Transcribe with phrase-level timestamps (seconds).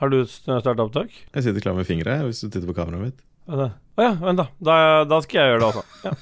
[0.00, 1.12] Har du starta opptak?
[1.34, 3.18] Jeg sitter klar med fingre hvis du titter på kameraet mitt.
[3.50, 4.46] Å ja, ja, vent, da.
[4.64, 4.76] da.
[5.10, 5.82] Da skal jeg gjøre det også.
[6.06, 6.12] Ja.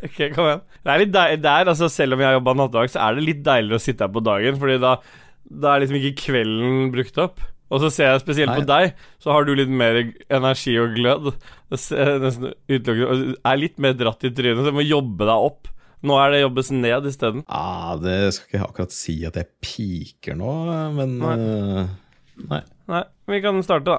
[0.06, 0.62] ok, kom igjen.
[0.80, 3.26] Det er litt deil, der, altså Selv om jeg har jobba nattevakt, så er det
[3.26, 4.92] litt deiligere å sitte her på dagen, Fordi da,
[5.50, 7.44] da er liksom ikke kvelden brukt opp.
[7.70, 10.00] Og så ser jeg spesielt på deg, så har du litt mer
[10.32, 11.28] energi og glød.
[11.70, 15.70] Det Er litt mer dratt i trynet, så du må jobbe deg opp.
[16.02, 17.42] Nå er det jobbes ned isteden.
[17.48, 20.54] Ah, det skal ikke akkurat si at jeg piker nå,
[20.96, 21.34] men Nei.
[21.36, 21.90] eh,
[22.48, 22.62] nei.
[22.90, 23.98] Nei, vi kan starte,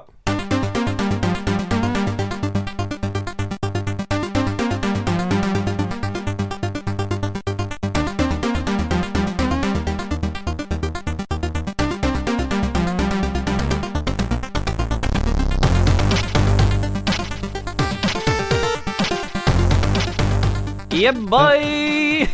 [20.92, 21.81] Yeah, bye!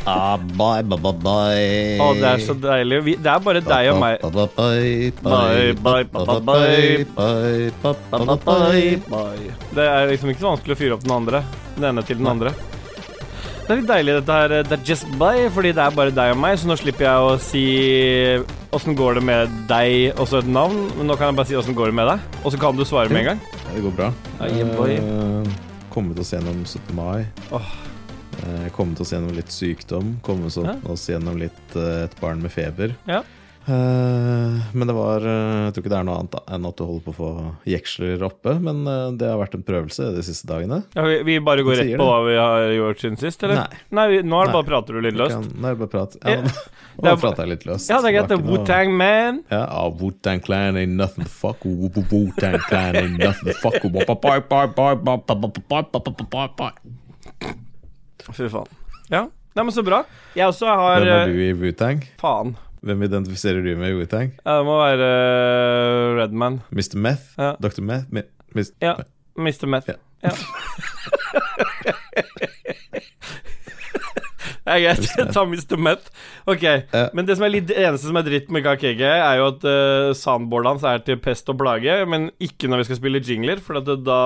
[0.09, 1.99] Ah, bye, bye, bye, bye.
[2.01, 3.01] Å, det er så deilig.
[3.07, 4.25] Vi, det er bare deg og meg.
[4.25, 9.55] Bye, bye, Bye, bye, bye, bye, bye, bye, Bye, bye, bye.
[9.75, 11.45] Det er liksom ikke så vanskelig å fyre opp den andre.
[11.77, 12.55] Den ene til den andre.
[13.69, 16.31] Det er litt deilig dette her Det er just bye, fordi det er bare deg
[16.33, 17.65] og meg, så nå slipper jeg å si
[18.73, 20.87] åssen går det med deg, også et navn.
[20.97, 22.85] Men nå kan jeg bare si åssen går det med deg, og så kan du
[22.89, 23.43] svare med en gang.
[23.67, 24.09] Ja, det går bra.
[24.41, 25.53] Ja, yeah, uh, Eh,
[25.93, 26.97] kommet oss gjennom 17.
[26.97, 27.27] mai.
[27.53, 27.69] Åh.
[28.45, 30.17] Eh, kommet oss gjennom litt sykdom.
[30.23, 30.77] Kommet oss, Ja.
[30.93, 32.95] oss gjennom litt eh, et barn med feber.
[33.09, 33.23] Ja.
[33.69, 36.85] Eh, men det var eh, Jeg tror ikke det er noe annet enn at du
[36.89, 37.31] holder på å få
[37.69, 38.55] jeksler oppe.
[38.65, 40.79] Men eh, det har vært en prøvelse de siste dagene.
[40.97, 43.67] Ja, vi, vi bare går rett på hva vi har gjort siden sist, eller?
[43.91, 44.07] Nei.
[44.15, 44.57] vi, nå er det Nei.
[44.57, 45.37] bare prater du litt løst.
[45.37, 46.17] Kan, nei, bare prat.
[46.23, 46.39] Ja.
[46.39, 47.91] Nå Det nå er- prater jeg litt løst.
[47.93, 48.33] Ja, det er greit.
[48.33, 49.43] noe- Wu-Tang Man.
[49.53, 53.77] Ja, ah, Wu-Tang Clan ain't nothing to fuck Wu-Tang Clan ain't nothing to fuck
[58.37, 58.69] Fy faen.
[59.13, 59.27] Ja,
[59.59, 60.05] Nei, men så bra.
[60.39, 62.05] Jeg også har Hvem er eh, du i Wu-Tang?
[62.21, 62.53] Faen.
[62.87, 64.29] Hvem identifiserer du med i Wu-Tang?
[64.45, 66.61] Ja, det må være uh, Redman.
[66.71, 66.95] Mr.
[67.03, 67.25] Meth?
[67.41, 67.49] Ja.
[67.59, 67.83] Dr.
[67.83, 68.07] Meth?
[68.15, 68.71] Mi- Mr.
[68.85, 68.93] Ja.
[69.35, 69.67] Mr.
[69.67, 69.91] Meth.
[69.91, 69.99] Ja.
[70.29, 70.31] Ja.
[74.69, 75.33] Det er greit.
[75.35, 75.79] Ta Mr.
[75.81, 76.11] Meth.
[76.49, 76.65] Ok,
[77.17, 79.65] men det som er litt det eneste som er dritt med KKG, er jo at
[79.65, 83.63] uh, soundboardet hans er til pest og plage, men ikke når vi skal spille jingler,
[83.65, 84.21] for at det, da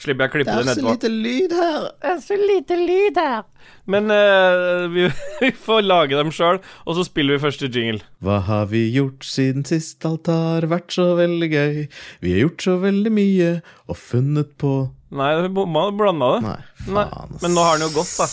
[0.00, 1.12] slipper jeg å klippe det etterpå.
[1.12, 1.90] lyd her.
[1.92, 3.44] Det er så lite lyd her.
[3.86, 5.06] Men uh, vi,
[5.44, 8.00] vi får lage dem sjøl, og så spiller vi første jingle.
[8.24, 10.00] Hva har vi gjort siden sist?
[10.08, 11.86] Alt har vært så veldig gøy.
[12.24, 14.76] Vi har gjort så veldig mye og funnet på
[15.16, 16.40] Nei, vi blanda det.
[16.42, 16.56] Nei,
[16.90, 17.04] Nei,
[17.38, 18.26] men nå har den jo gått, da.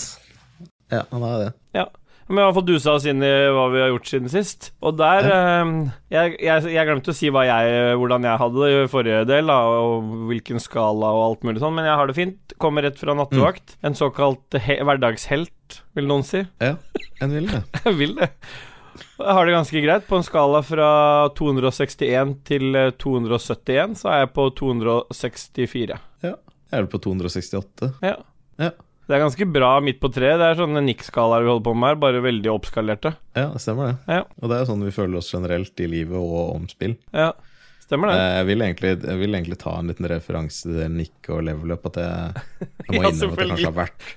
[0.91, 1.51] Ja, han har det.
[1.77, 1.85] Ja.
[2.27, 4.69] Men vi har fått dusa oss inn i hva vi har gjort siden sist.
[4.83, 5.71] Og der eh,
[6.13, 9.57] jeg, jeg, jeg glemte å si jeg, hvordan jeg hadde det i forrige del, da,
[9.83, 12.55] og hvilken skala og alt mulig sånn, men jeg har det fint.
[12.63, 13.75] Kommer rett fra nattevakt.
[13.83, 16.45] En såkalt he hverdagshelt, vil noen si.
[16.63, 16.77] Ja,
[17.23, 17.63] en vil det.
[17.83, 18.31] Jeg vil det.
[19.17, 20.07] Jeg har det ganske greit.
[20.07, 20.87] På en skala fra
[21.37, 25.99] 261 til eh, 271, så er jeg på 264.
[26.23, 26.33] Ja.
[26.33, 27.91] Jeg er vel på 268.
[28.05, 28.15] Ja.
[28.61, 28.71] Ja.
[29.07, 30.37] Det er ganske bra midt på treet.
[30.39, 33.11] Det er sånne Nick-skalaer vi holder på med her, bare veldig oppskalerte.
[33.35, 33.95] Ja, det stemmer det.
[34.15, 34.21] Ja.
[34.39, 36.95] Og det er jo sånn vi føler oss generelt i livet og om spill.
[37.11, 37.33] Ja,
[37.83, 38.15] stemmer det.
[38.21, 41.75] Eh, Jeg vil, egentlig, jeg vil egentlig ta en liten referanse til Nick og level
[41.75, 41.85] up.
[41.91, 42.43] At jeg,
[42.87, 44.07] jeg må Ja, innrømme at det kanskje har vært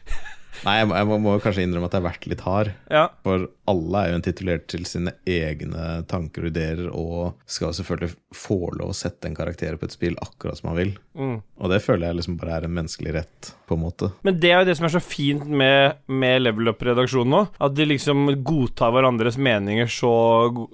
[0.65, 2.73] Nei, jeg må, jeg må, kanskje innrømme at jeg har vært litt hard.
[2.93, 3.05] Ja.
[3.27, 8.59] For alle er jo titulert til sine egne tanker og ideer, og skal selvfølgelig få
[8.79, 10.95] lov å sette en karakter på et spill akkurat som man vil.
[11.19, 11.39] Mm.
[11.57, 14.11] Og det føler jeg liksom bare er en menneskelig rett, på en måte.
[14.27, 17.43] Men det er jo det som er så fint med, med Level Up-redaksjonen nå.
[17.67, 20.13] At de liksom godtar hverandres meninger så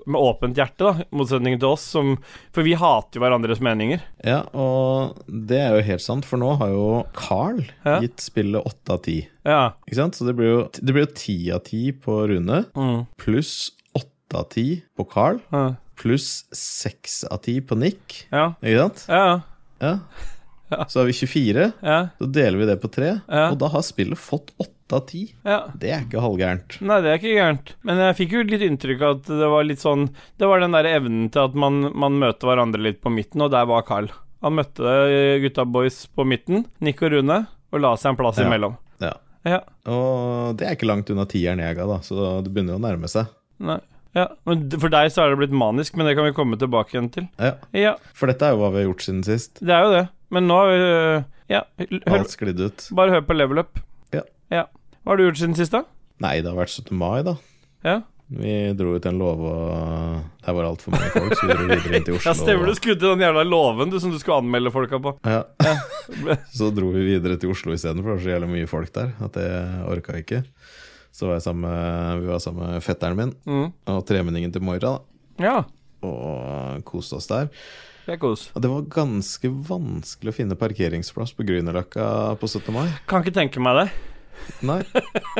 [0.05, 1.07] med åpent hjerte, da.
[1.07, 2.17] I motsetning til oss, som
[2.53, 4.03] For vi hater jo hverandres meninger.
[4.27, 8.01] Ja, og det er jo helt sant, for nå har jo Carl Ja.
[8.03, 9.17] gitt spillet åtte av ti.
[9.45, 9.73] Ja.
[9.89, 10.15] Ikke sant?
[10.15, 13.07] Så det blir jo det blir jo ti av ti på Rune, Mm.
[13.19, 15.75] pluss åtte av ti på Carl, Ja.
[15.97, 18.27] pluss seks av ti på Nick.
[18.33, 18.55] Ja.
[18.63, 19.07] Ikke sant?
[19.09, 19.41] Ja.
[19.81, 19.99] Ja.
[20.89, 22.09] Så har vi 24, Ja.
[22.19, 23.51] så deler vi det på tre, Ja.
[23.51, 25.35] og da har spillet fått åtte av 10.
[25.45, 25.67] ja.
[25.77, 26.81] Det er ikke halvgærent.
[26.81, 27.73] Nei, det er ikke gærent.
[27.83, 30.73] Men jeg fikk jo litt inntrykk av at det var litt sånn Det var den
[30.73, 34.09] der evnen til at man, man møter hverandre litt på midten, og der var Carl.
[34.43, 38.77] Han møtte gutta boys på midten, Nick og Rune, og la seg en plass imellom.
[39.01, 39.13] Ja.
[39.49, 39.61] Ja.
[39.91, 43.09] Og det er ikke langt unna tieren jeg ga, da, så det begynner å nærme
[43.11, 43.27] seg.
[43.63, 43.81] Nei.
[44.15, 46.93] Ja, men For deg så er det blitt manisk, men det kan vi komme tilbake
[46.93, 47.29] igjen til.
[47.41, 47.55] Ja.
[47.73, 49.57] Ja, For dette er jo hva vi har gjort siden sist.
[49.65, 50.03] det er jo det.
[50.33, 52.85] Men nå har vi Ja, hør, Alt sklidd ut.
[52.97, 53.81] bare hør på level up.
[54.13, 54.23] Ja.
[54.53, 54.67] ja.
[55.03, 55.83] Hva har du gjort siden sist, da?
[56.23, 56.93] Nei, det har vært 17.
[56.97, 57.35] mai, da.
[57.89, 57.97] Ja,
[58.33, 61.99] Vi dro ut en låve, og der var altfor mange folk, så vi dro videre
[61.99, 62.31] inn til Oslo.
[62.31, 65.13] ja stemmer du skudde den jævla låven du, som du skulle anmelde folka på.
[65.29, 65.43] Ja.
[66.57, 69.37] Så dro vi videre til Oslo istedenfor, det var så jævlig mye folk der at
[69.37, 69.49] det
[69.93, 70.43] orka ikke.
[71.13, 73.73] Så var jeg sammen vi var sammen med fetteren min Mm.
[73.93, 74.95] og tremenningen til Moira.
[75.39, 75.59] da Ja,
[76.03, 77.51] og koste oss der.
[78.07, 78.17] det
[78.63, 82.73] det var ganske vanskelig å finne parkeringsplass på Grünerløkka på 17.
[82.73, 82.89] mai.
[83.07, 83.93] Kan ikke tenke meg det.
[84.63, 84.81] Nei,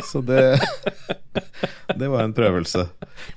[0.05, 0.41] så det
[1.99, 2.87] Det var en prøvelse.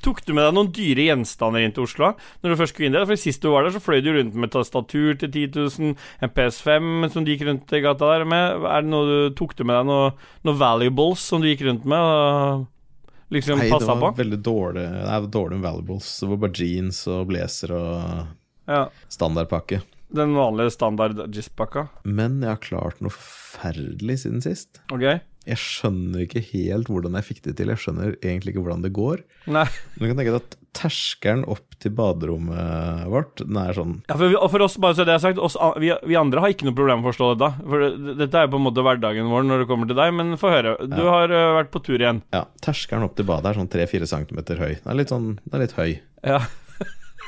[0.04, 2.96] Tok du med deg noen dyre gjenstander inn til Oslo når du først skulle inn
[2.96, 3.06] der?
[3.10, 5.96] For Sist du var der, så fløy du rundt med tastatur til 10 000,
[6.26, 8.64] en PS5 som du gikk rundt i gata der med.
[8.66, 10.14] Er det noe du Tok du med deg noe,
[10.48, 12.00] noe valuables som du gikk rundt med?
[12.00, 14.14] Og liksom Nei, det var på?
[14.22, 16.10] veldig dårlig Det var dårlig med valuables.
[16.24, 18.88] Det var bare jeans og blazer og Ja.
[19.14, 19.82] standardpakke.
[20.16, 21.88] Den vanlige standard jizz-pakka?
[22.08, 24.80] Men jeg har klart noe forferdelig siden sist.
[24.94, 25.04] Ok?
[25.46, 27.70] Jeg skjønner ikke helt hvordan jeg fikk det til.
[27.70, 29.22] Jeg skjønner egentlig ikke hvordan det går.
[29.54, 29.66] Nei.
[29.96, 34.18] Men du kan tenke deg at terskelen opp til baderommet vårt, den er sånn Ja,
[34.18, 36.68] for, vi, for oss, bare så det er sagt, oss, vi, vi andre har ikke
[36.68, 37.70] noe problem med å forstå dette.
[37.70, 40.12] For det, dette er jo på en måte hverdagen vår når det kommer til deg,
[40.18, 40.76] men få høre.
[40.90, 41.08] Du Ja.
[41.14, 42.24] har ø, vært på tur igjen.
[42.36, 44.74] Ja, terskelen opp til badet er sånn 3-4 cm høy.
[44.82, 45.92] Den er litt sånn Den er litt høy.
[46.26, 46.42] Ja.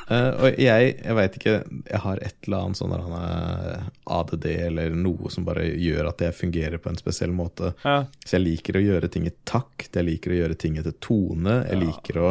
[0.07, 1.53] Eh, og jeg, jeg veit ikke
[1.91, 6.35] Jeg har et eller annet sånn der, ADD eller noe som bare gjør at jeg
[6.37, 7.73] fungerer på en spesiell måte.
[7.83, 7.97] ja.
[8.23, 11.57] Så jeg liker å gjøre ting i takt, jeg liker å gjøre ting etter tone.
[11.67, 12.29] Jeg liker å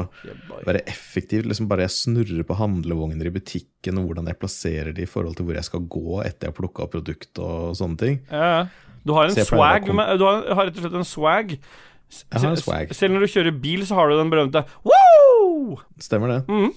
[0.65, 1.45] være effektiv.
[1.51, 5.37] Liksom bare jeg snurrer på handlevogner i butikken, og hvordan jeg plasserer de i forhold
[5.37, 8.21] til hvor jeg skal gå etter jeg har plukka opp produkt og sånne ting.
[8.33, 8.67] Ja, ja.
[9.07, 11.53] Du har en swag med, Du har, har rett og slett en swag.
[11.61, 12.91] Jeg har en swag.
[12.95, 15.77] Selv når du kjører bil, så har du den berømte Woo!
[16.03, 16.41] Stemmer det?
[16.49, 16.73] Mhm.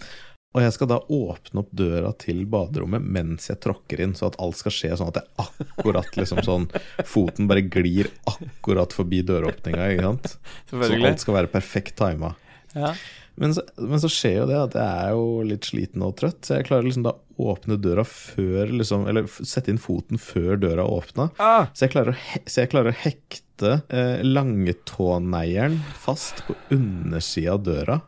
[0.57, 4.37] Og jeg skal da åpne opp døra til baderommet mens jeg tråkker inn, så at
[4.41, 6.65] alt skal skje sånn at jeg akkurat liksom sånn
[7.05, 10.33] Foten bare glir akkurat forbi døråpninga, ikke sant?
[10.71, 12.33] Så alt skal være perfekt tima.
[12.73, 12.95] Ja.
[13.39, 16.41] Men så, men så skjer jo det at jeg er jo litt sliten og trøtt,
[16.43, 20.57] så jeg klarer liksom da å åpne døra før liksom Eller sette inn foten før
[20.59, 21.29] døra åpna.
[21.39, 27.53] Ah, Så jeg klarer å, så jeg klarer å hekte eh, langetåneieren fast på undersida
[27.55, 27.99] av døra.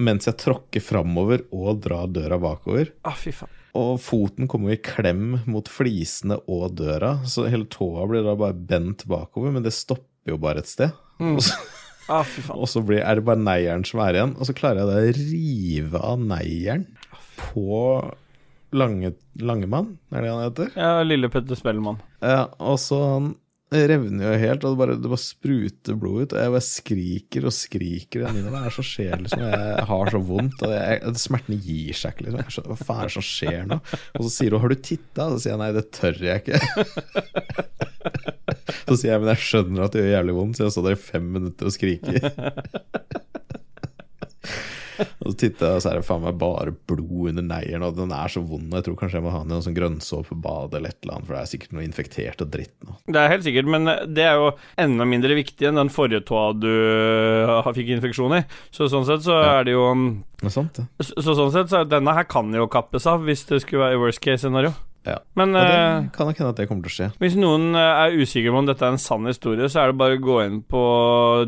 [0.00, 2.92] Mens jeg tråkker framover og drar døra bakover.
[3.04, 3.52] ah, fy faen.
[3.78, 8.56] Og foten kommer i klem mot flisene og døra, så hele tåa blir da bare
[8.56, 10.90] bent bakover, men det stopper jo bare et sted.
[11.20, 11.54] Og så,
[12.10, 12.58] Ah, fy faen.
[12.64, 14.96] og så blir, er det bare neieren som er igjen, og så klarer jeg da
[15.04, 16.88] å rive av neieren
[17.38, 17.68] på
[18.74, 20.72] lange, Langemann, er det han heter?
[20.78, 22.00] Ja, Lille Petter Spellemann.
[22.22, 23.30] Ja, og så han
[23.70, 26.32] revner jo helt, og det bare, det bare spruter blod ut.
[26.34, 28.24] Og jeg bare skriker og skriker.
[28.26, 29.44] Det er så skjer, liksom?
[29.46, 30.64] Jeg har så vondt.
[30.66, 32.66] Og jeg, smertene gir seg ikke, liksom.
[32.66, 33.78] Hva faen er det som skjer nå?
[34.18, 36.58] Og så sier hun 'har du titta?' Så sier jeg nei, det tør jeg ikke.
[38.90, 40.96] Så sier jeg men jeg skjønner at det gjør jævlig vondt, så jeg står der
[40.96, 42.18] i fem minutter og skriker.
[45.24, 47.96] Og så titter jeg, og så er det faen meg bare blod under neieren, og
[47.98, 48.72] den er så vond.
[48.74, 51.28] Jeg tror kanskje jeg må ha den i noe sånn grønnsåpebad eller et eller annet,
[51.28, 52.96] for det er sikkert noe infektert og dritt nå.
[53.10, 54.50] Det er helt sikkert, men det er jo
[54.80, 56.70] enda mindre viktig enn den forrige tåa du
[57.76, 58.42] fikk infeksjon i.
[58.74, 59.58] Så sånn sett så Ja.
[59.60, 59.86] er det jo
[60.40, 60.86] Det er sant, det.
[61.04, 64.00] Så, så sånn sett så denne her kan jo kappes av hvis det skulle være
[64.00, 64.72] worst case scenario.
[65.08, 65.14] Ja.
[65.38, 67.06] Men Og eh, det kan nok hende at det kommer til å skje.
[67.22, 69.96] hvis noen eh, er usikker på om dette er en sann historie, så er det
[70.02, 70.82] bare å gå inn på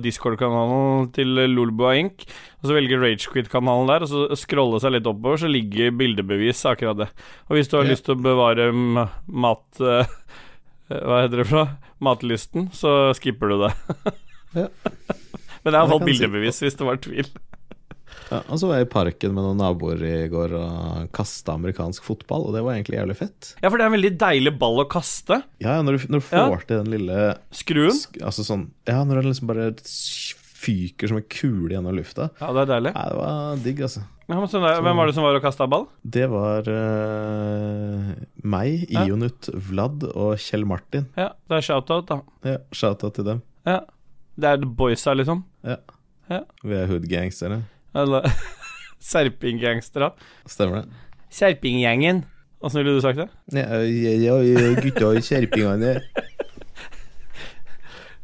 [0.01, 2.25] Discord-kanalen til Lolbua Inc.,
[2.63, 7.03] og så velge Ragequit-kanalen der, og så scrolle seg litt oppover, så ligger bildebevis akkurat
[7.05, 7.09] det.
[7.51, 7.93] Og hvis du har Ja.
[7.93, 9.65] lyst til å bevare mat...
[9.81, 10.07] eh,
[10.93, 11.77] hva heter det for noe?
[12.03, 13.73] Matlysten, så skipper du det.
[14.57, 14.67] Ja.
[15.63, 17.29] Men det er i hvert fall bildebevis, hvis det var tvil.
[18.33, 22.03] Ja, og så var jeg i parken med noen naboer i går og kasta amerikansk
[22.07, 23.51] fotball, og det var egentlig jævlig fett.
[23.61, 25.43] Ja, for det er en veldig deilig ball å kaste.
[25.61, 26.47] Ja, ja, når du, når du Ja.
[26.49, 27.19] får til den lille
[27.53, 27.93] Skruen.
[27.93, 29.71] sk- Altså sånn Ja, når den liksom bare
[30.63, 32.31] fyker som en kule gjennom lufta.
[32.41, 32.93] Ja, det er deilig.
[32.95, 34.03] Nei, det var digg, altså.
[34.31, 35.89] Ja, sånn der, hvem var det som var og kasta ball?
[36.09, 38.13] Det var uh,
[38.47, 39.05] meg, Ja.
[39.09, 41.09] Ionut, Vlad og Kjell Martin.
[41.19, 42.21] Ja, det er shout-out, da.
[42.47, 43.43] Ja, Shout-out til dem.
[43.67, 43.81] Ja.
[44.39, 45.43] Det er the boysa, liksom.
[45.67, 45.77] Ja.
[46.31, 46.41] Ja.
[46.65, 47.59] Vi er hoodgangstere.
[47.95, 48.29] Eller
[49.13, 50.13] Serpinggangstere.
[50.49, 51.01] Stemmer det?
[51.33, 52.25] Serpinggjengen.
[52.63, 53.29] Åssen ville du sagt det?
[53.57, 55.97] Ja, ja, ja gutta i kjerpingene.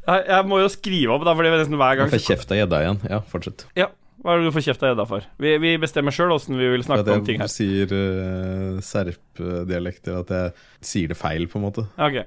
[0.09, 2.61] Jeg, jeg må jo skrive opp, da, fordi nesten hver gang Jeg får kjeft av
[2.63, 3.01] gjedda igjen.
[3.11, 3.67] Ja, fortsett.
[3.77, 3.91] Ja,
[4.25, 5.27] Hva er det du får kjeft av gjedda for?
[5.43, 7.53] Vi, vi bestemmer sjøl åssen vi vil For snakke om at ting jeg her.
[7.53, 10.55] sier uh, serp-dialekter, at jeg
[10.93, 11.85] sier det feil, på en måte.
[12.01, 12.23] Ok.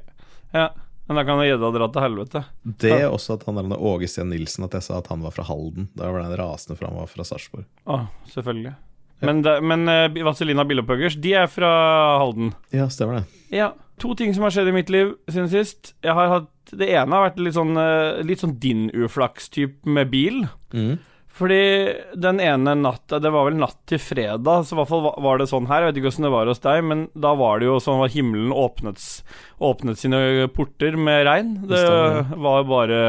[0.54, 0.68] Ja.
[1.08, 2.44] Men da kan gjedda dra til helvete.
[2.84, 5.34] Det er også at han der Åge Steen Nilsen, at jeg sa at han var
[5.36, 5.90] fra Halden.
[5.98, 7.66] Da var den rasende for han var fra Sarpsborg.
[7.90, 8.76] Ah, selvfølgelig.
[9.22, 11.72] Men, det, men uh, Vazelina Bilopphøggers, de er fra
[12.22, 12.54] Halden.
[12.74, 13.42] Ja, stemmer det.
[13.54, 13.72] Ja.
[14.02, 15.94] To ting som har skjedd i mitt liv siden sist.
[16.02, 20.10] Jeg har hatt Det ene har vært litt sånn, eh, litt sånn din uflaks-type med
[20.14, 20.46] bil.
[20.74, 20.96] Mm.
[21.32, 21.58] Fordi
[22.20, 25.48] den ene natta Det var vel natt til fredag, så i hvert fall var det
[25.50, 25.86] sånn her.
[25.86, 28.14] Jeg vet ikke åssen det var hos deg, men da var det jo sånn at
[28.16, 29.00] himmelen åpnet,
[29.64, 30.20] åpnet sine
[30.54, 31.54] porter med regn.
[31.72, 31.86] Det
[32.36, 33.00] var bare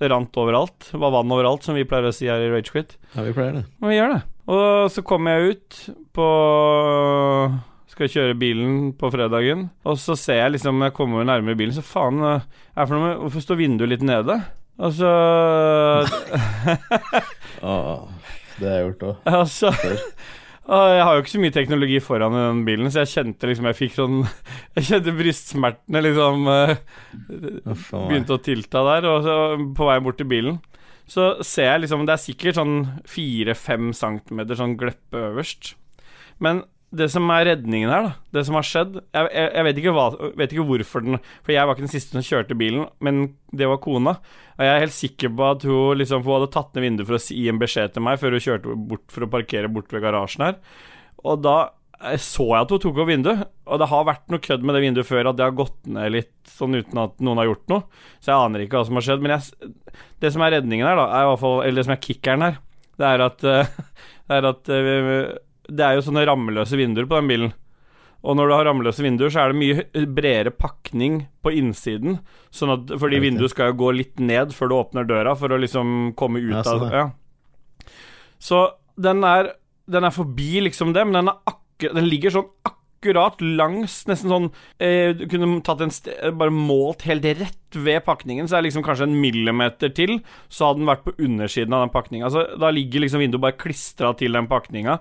[0.00, 0.90] Det rant overalt.
[0.90, 2.98] Det var vann overalt, som vi pleier å si her i Ragequit.
[3.14, 3.64] Ja, vi pleier det.
[3.78, 4.20] Men vi gjør det.
[4.48, 5.80] Og så kommer jeg ut
[6.16, 6.28] på
[7.92, 11.82] Skal kjøre bilen på fredagen, og så ser jeg liksom jeg kommer nærmere bilen, så
[11.82, 12.44] faen eh,
[12.76, 14.36] er det for noe med Hvorfor står vinduet litt nede?
[14.78, 15.08] Og så
[17.62, 18.06] Ah,
[18.58, 19.16] det har jeg gjort òg.
[19.26, 19.72] Altså
[20.68, 23.78] Jeg har jo ikke så mye teknologi foran den bilen, så jeg kjente liksom Jeg
[23.78, 24.18] fikk sånn
[24.76, 26.74] Jeg kjente brystsmertene liksom eh,
[27.90, 29.36] begynte å tilta der, og så
[29.78, 30.58] på vei bort til bilen.
[31.08, 32.76] Så ser jeg liksom Det er sikkert sånn
[33.08, 35.72] fire-fem centimeter sånn gleppe øverst.
[36.44, 39.80] Men det som er redningen her, da, det som har skjedd Jeg, jeg, jeg vet,
[39.82, 40.04] ikke hva,
[40.40, 43.68] vet ikke hvorfor den For jeg var ikke den siste som kjørte bilen, men det
[43.68, 44.14] var kona.
[44.56, 47.18] Og jeg er helt sikker på at hun liksom Hun hadde tatt ned vinduet for
[47.18, 50.04] å gi en beskjed til meg før hun kjørte bort for å parkere bort ved
[50.04, 50.56] garasjen her.
[51.28, 51.56] Og da
[52.00, 54.78] eh, så jeg at hun tok opp vinduet, og det har vært noe kødd med
[54.78, 57.74] det vinduet før, at det har gått ned litt sånn uten at noen har gjort
[57.74, 58.06] noe.
[58.16, 59.26] Så jeg aner ikke hva som har skjedd.
[59.26, 59.74] Men jeg,
[60.24, 62.46] det som er redningen her, da, er i hvert fall Eller det som er kickeren
[62.46, 62.56] her,
[62.98, 63.76] det er at, eh,
[64.30, 65.36] det er at eh,
[65.68, 67.52] det er jo sånne rammeløse vinduer på den bilen.
[68.26, 72.18] Og når du har rammeløse vinduer, så er det mye bredere pakning på innsiden.
[72.50, 75.60] Sånn at, fordi vinduet skal jo gå litt ned før du åpner døra, for å
[75.60, 77.06] liksom komme ut Ja, av sånn, ja.
[78.42, 78.64] Så
[78.98, 79.52] den er,
[79.90, 84.28] den er forbi liksom det, men den, er akkur den ligger sånn akkurat langs, nesten
[84.28, 84.46] sånn
[84.78, 85.92] eh, Du kunne tatt en
[86.38, 90.70] bare målt helt rett ved pakningen, så er det liksom kanskje en millimeter til, så
[90.70, 92.24] hadde den vært på undersiden av den pakninga.
[92.24, 94.98] Altså, da ligger liksom vinduet bare klistra til den pakninga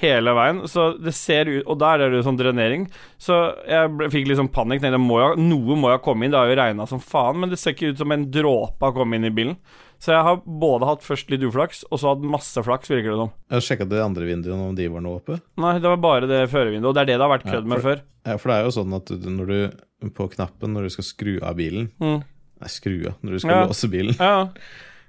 [0.00, 0.62] hele veien.
[0.68, 2.86] Så det ser ut Og der er det jo sånn drenering.
[3.20, 3.38] Så
[3.68, 4.84] jeg ble, fikk liksom panikk.
[5.00, 6.34] Må jo, noe må jo ha kommet inn.
[6.34, 8.96] Det har jo regna som faen, men det ser ikke ut som en dråpe har
[8.96, 9.56] kommet inn i bilen.
[10.00, 13.18] Så jeg har både hatt først litt uflaks, og så hatt masse flaks, virker det
[13.20, 13.32] som.
[13.60, 15.36] Sjekka de andre vinduene om de var noe oppe.
[15.60, 17.82] Nei, det var bare det førervinduet, og det er det det har vært Ja, med
[17.84, 18.00] før.
[18.24, 21.04] Ja, for det er jo sånn at du, når du på knappen når du skal
[21.04, 22.22] skru av bilen Mm.
[22.60, 23.66] Nei, skru av når du skal Ja.
[23.68, 24.16] låse bilen.
[24.18, 24.48] Ja,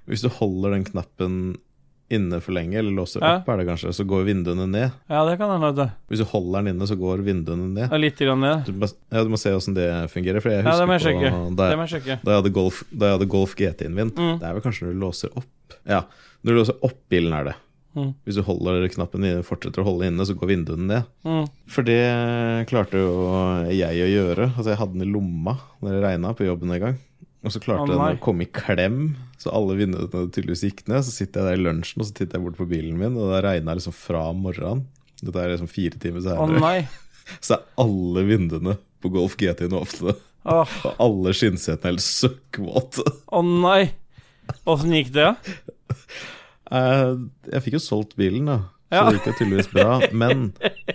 [0.08, 1.56] Hvis du holder den knappen
[2.12, 3.36] inne for lenge, eller låser Ja.
[3.38, 4.92] opp, er det kanskje, så går vinduene ned.
[5.08, 5.86] ja, det kan hende.
[6.10, 7.90] Hvis du holder den inne, så går vinduene ned.
[7.90, 8.64] Ja, Litt grann ned.
[8.66, 8.72] Du,
[9.12, 10.40] ja, du må se åssen det fungerer.
[10.42, 13.18] For jeg Ja, husker jeg på da, Det jeg, da, jeg hadde Golf, da jeg
[13.18, 14.10] hadde Golf GT-en min.
[14.10, 14.38] Mm.
[14.40, 16.04] Det er vel kanskje når du låser opp Ja,
[16.44, 17.54] når du låser opp bilen, er det.
[17.94, 18.14] Mm.
[18.24, 21.08] Hvis du holder knappen inne, fortsetter å holde inne, så går vinduene ned.
[21.28, 21.46] Mm.
[21.68, 22.00] For det
[22.70, 23.10] klarte jo
[23.68, 24.46] jeg å gjøre.
[24.56, 26.98] Altså Jeg hadde den i lomma når det regna på jobben en gang.
[27.42, 31.02] Og så klarte oh, den å komme i klem, så alle vinduene tydeligvis gikk ned.
[31.06, 33.32] Så sitter jeg der i lunsjen og så titter jeg bort på bilen min, og
[33.34, 34.84] da regna liksom fra morgenen.
[35.22, 36.60] Dette er liksom fire timer senere.
[36.62, 36.78] nei.
[37.44, 38.72] Så er alle vinduene
[39.02, 40.16] på Golf GT-en åpne.
[40.42, 40.66] Oh.
[40.90, 43.04] Og alle skinnsetene er helt søkkvåte.
[43.30, 43.92] Å nei.
[44.66, 45.28] Åssen gikk det?
[46.72, 47.12] Eh,
[47.52, 48.56] Jeg fikk jo solgt bilen, da.
[48.92, 49.94] Så det gikk jo tydeligvis bra.
[50.12, 50.50] Men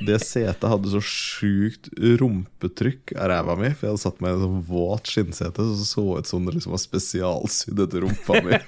[0.05, 3.71] det setet hadde så sjukt rumpetrykk av ræva mi.
[3.73, 6.45] For jeg hadde satt meg i en sånn våt skinnsete, så det så ut som
[6.45, 8.61] det liksom var spesialsydd etter rumpa mi.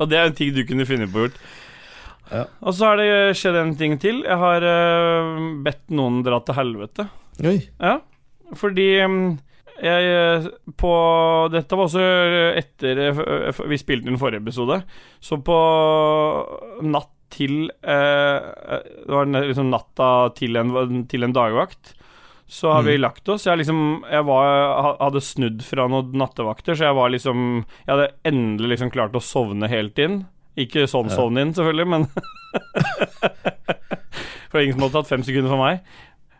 [0.00, 1.36] Og det er en ting du kunne funnet på gjort.
[2.30, 2.46] Ja.
[2.64, 4.22] Og så har det skjedd en ting til.
[4.26, 5.34] Jeg har øh,
[5.66, 7.08] bedt noen dra til helvete.
[7.44, 7.58] Oi.
[7.78, 7.98] Ja,
[8.58, 9.28] fordi mm,
[9.84, 10.46] jeg øh,
[10.80, 10.92] på
[11.52, 12.04] Dette var også
[12.56, 14.80] etter øh, vi spilte inn forrige episode.
[15.22, 15.58] Så på
[16.84, 18.38] natt til eh,
[19.04, 21.94] Det var liksom natta til en, til en dagvakt.
[22.46, 23.46] Så har vi lagt oss.
[23.48, 24.44] Jeg, liksom, jeg var,
[25.00, 27.38] hadde snudd fra noen nattevakter, så jeg var liksom
[27.86, 30.20] Jeg hadde endelig liksom klart å sovne helt inn.
[30.60, 31.16] Ikke sånn Ja.
[31.18, 32.04] sovne inn, selvfølgelig, men
[34.52, 35.80] For ingen som hadde tatt fem sekunder for meg.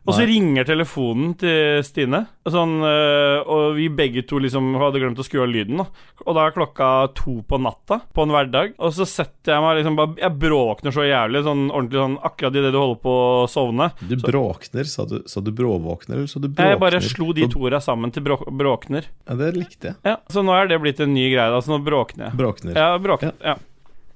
[0.04, 5.20] Og så ringer telefonen til Stine, sånn, øh, og vi begge to liksom hadde glemt
[5.22, 5.80] å skru av lyden.
[5.80, 5.86] Da.
[6.26, 9.78] Og da er klokka to på natta på en hverdag, og så setter jeg meg
[9.80, 13.48] liksom bare Jeg bråkner så jævlig, sånn ordentlig sånn akkurat idet du holder på å
[13.48, 13.90] sovne.
[14.04, 14.84] Du bråkner.
[14.94, 16.74] Sa du, sa du bråvåkner, eller sa du bråkner?
[16.76, 19.08] Jeg bare slo de to orda sammen til brå bråkner.
[19.24, 20.00] Ja, det likte jeg.
[20.04, 21.62] Ja, Så nå er det blitt en ny greie.
[21.64, 22.36] Så nå bråkner jeg.
[22.44, 22.76] Bråkner.
[22.76, 23.32] Ja, bråkner.
[23.40, 23.56] Ja.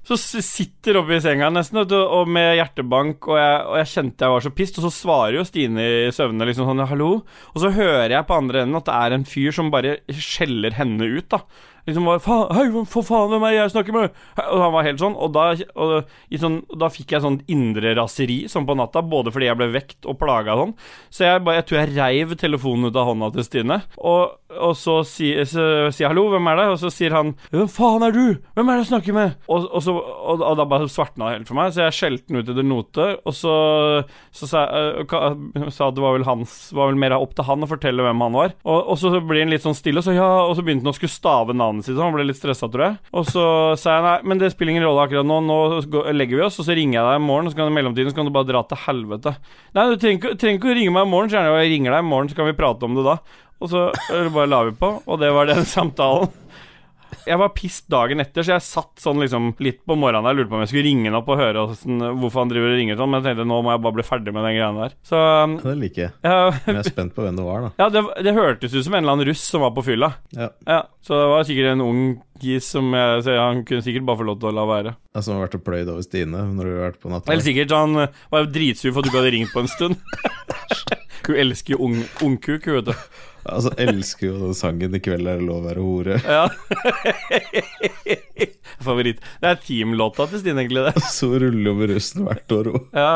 [0.09, 4.33] Så sitter oppe i senga nesten og med hjertebank, og jeg, og jeg kjente jeg
[4.33, 7.69] var så pissed, og så svarer jo Stine i søvne liksom sånn 'hallo', og så
[7.75, 11.29] hører jeg på andre enden at det er en fyr som bare skjeller henne ut,
[11.29, 11.43] da.
[11.85, 14.09] Liksom bare faen, 'Hei, for faen, hvem er jeg snakker med?'
[14.49, 15.45] Og han var helt sånn, og da,
[15.77, 19.69] og, sånn, da fikk jeg sånn indre raseri sånn på natta, både fordi jeg ble
[19.77, 20.73] vekt og plaga sånn.
[21.13, 24.73] Så jeg, bare, jeg tror jeg reiv telefonen ut av hånda til Stine, og, og
[24.77, 25.63] så sier så,
[25.93, 28.39] sier jeg 'hallo, hvem er det?' Og så sier han 'hvem faen er du?
[28.57, 31.37] Hvem er det jeg snakker med?' Og, og, så, og, og da bare svartna det
[31.37, 33.53] helt for meg, så jeg skjelte den ut det note og så,
[34.31, 37.63] så sa jeg uh, sa det var vel hans var vel mer opp til han
[37.65, 38.53] å fortelle hvem han var.
[38.65, 41.13] Og, så blir han litt sånn stille, så, ja, og så begynte han å skulle
[41.13, 42.97] stave navnet sitt, han ble litt stressa, tror jeg.
[43.13, 43.43] Og så
[43.79, 45.59] sa jeg nei, men det spiller ingen rolle akkurat nå, nå
[46.15, 47.77] legger vi oss, og så ringer jeg deg i morgen, og så kan du i
[47.79, 49.35] mellomtiden så kan du bare dra til helvete.
[49.77, 52.03] Nei, du trenger trenger ikke å ringe meg i morgen, så gjerne jeg ringer deg
[52.03, 53.19] i morgen, så kan vi prate om det da.
[53.59, 53.87] Og så
[54.33, 56.31] bare la vi på, og det var den samtalen.
[57.25, 60.35] Jeg var pissed dagen etter, så jeg satt sånn liksom litt på morgenen der.
[60.37, 62.77] Lurte på om jeg skulle ringe han opp og høre hvordan, hvorfor han driver og
[62.77, 64.93] ringer sånn, men jeg tenkte nå må jeg bare bli ferdig med den greia der.
[65.09, 66.11] Så um, Ja, Det liker jeg.
[66.21, 66.37] ja,
[66.67, 67.71] Men jeg er spent på hvem det var, da.
[67.81, 70.11] ja det, det hørtes ut som en eller annen russ som var på fylla.
[70.37, 70.49] Ja.
[70.69, 72.03] Ja, Så det var sikkert en ung
[72.39, 74.93] gis som jeg så Han kunne sikkert bare få lov til å la være.
[75.17, 77.33] Ja, Som har vært og pløyd over Stine når du har vært på natta.
[77.33, 79.97] Eller sikkert han var var dritsur for at du ikke hadde ringt på en stund.
[81.29, 82.95] Hun elsker jo ung, ungkuk, hun, vet du.
[83.49, 86.17] Altså, elsker jo den sangen 'I kveld er det lov å være hore'.
[86.35, 86.49] Ja.
[88.83, 89.21] Favoritt.
[89.41, 91.03] Det er teamlåta til Stine, egentlig, det.
[91.07, 92.83] Så ruller jo med russen hvert år hun.
[92.93, 93.13] Ja.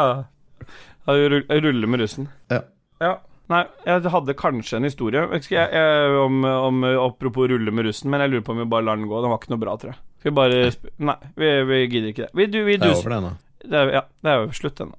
[1.07, 2.29] Ruller med russen.
[2.51, 2.63] Ja.
[3.03, 3.13] Ja.
[3.51, 8.23] Nei, jeg hadde kanskje en historie jeg, jeg, om, om Apropos rulle med russen, men
[8.23, 9.19] jeg lurer på om vi bare lar den gå.
[9.21, 9.99] Den var ikke noe bra, tror jeg.
[10.23, 12.31] Skal vi bare sp Nei, vi, vi gidder ikke det.
[12.39, 13.33] Vi, du, vi Det er over det nå.
[13.67, 14.95] det er, ja, det er jo slutt ennå.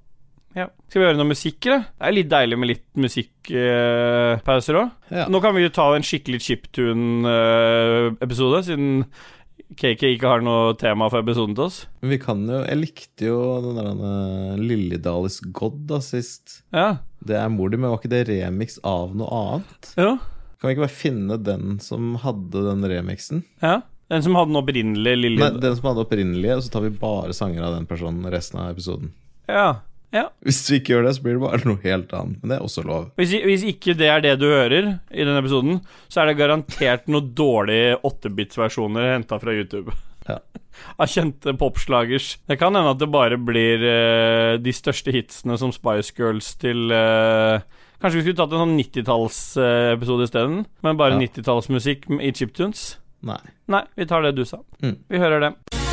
[0.55, 0.69] Ja.
[0.89, 1.83] Skal vi gjøre noe musikk, eller?
[1.91, 4.89] Det er litt deilig med litt musikkpauser òg.
[5.11, 5.25] Ja.
[5.31, 8.89] Nå kan vi jo ta en skikkelig chiptune-episode, siden
[9.75, 11.79] KK ikke har noe tema for episoden til oss.
[12.03, 14.57] Men vi kan jo Jeg likte jo den der uh,
[15.57, 16.45] God da sist.
[16.75, 16.89] Ja.
[17.25, 19.83] Det er mor di, men var ikke det remix av noe annet?
[19.99, 20.13] Ja.
[20.61, 23.39] Kan vi ikke bare finne den som hadde den remixen?
[23.65, 23.77] Ja.
[24.13, 26.91] Den som hadde den opprinnelige lille Nei, den som hadde opprinnelige, og så tar vi
[27.01, 29.09] bare sanger av den personen resten av episoden.
[29.49, 29.69] Ja.
[30.15, 30.29] Ja.
[30.47, 32.41] Hvis du ikke gjør det, så blir det bare noe helt annet.
[32.41, 33.11] Men det er også lov.
[33.19, 37.09] Hvis, hvis ikke det er det du hører i denne episoden, så er det garantert
[37.11, 39.95] noen dårlige 8-bits-versjoner henta fra YouTube.
[40.29, 40.39] Ja.
[41.01, 42.35] Av kjente popslagers.
[42.51, 46.91] Det kan hende at det bare blir uh, de største hitsene som Spice Girls til
[46.95, 47.63] uh,
[48.03, 50.59] Kanskje vi skulle tatt en sånn 90-tallsepisode isteden?
[50.85, 51.23] Men bare Ja.
[51.25, 52.99] 90-tallsmusikk i chiptunes?
[53.25, 53.41] Nei.
[53.73, 54.61] Nei, vi tar det du sa.
[54.85, 54.99] Mm.
[55.09, 55.84] Vi hører det.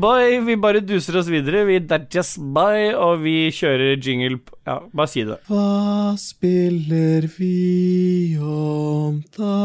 [0.00, 0.38] Boy.
[0.46, 1.64] Vi bare duser oss videre.
[1.68, 5.38] Vi That's Just By, og vi kjører jingle p- Ja, bare si det.
[5.48, 9.56] Hva spiller vi om da?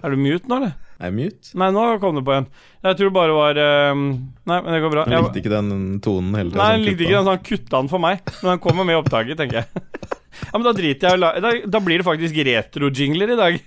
[0.00, 0.70] Er du mute nå, eller?
[1.00, 1.50] Er mute?
[1.60, 2.46] Nei, nå kom det på en.
[2.86, 4.04] Jeg tror det bare var ehm,
[4.48, 5.02] Nei, men det går bra.
[5.04, 6.56] Jeg Jeg- likte ikke den tonen hele tiden.
[6.56, 8.22] Nei, sånn han likte ikke den, så han kutta den for meg.
[8.40, 9.66] Men han kommer med i opptaket, tenker jeg.
[10.46, 13.58] Ja, men Da driter jeg i da, da blir det faktisk retro-jingler i dag.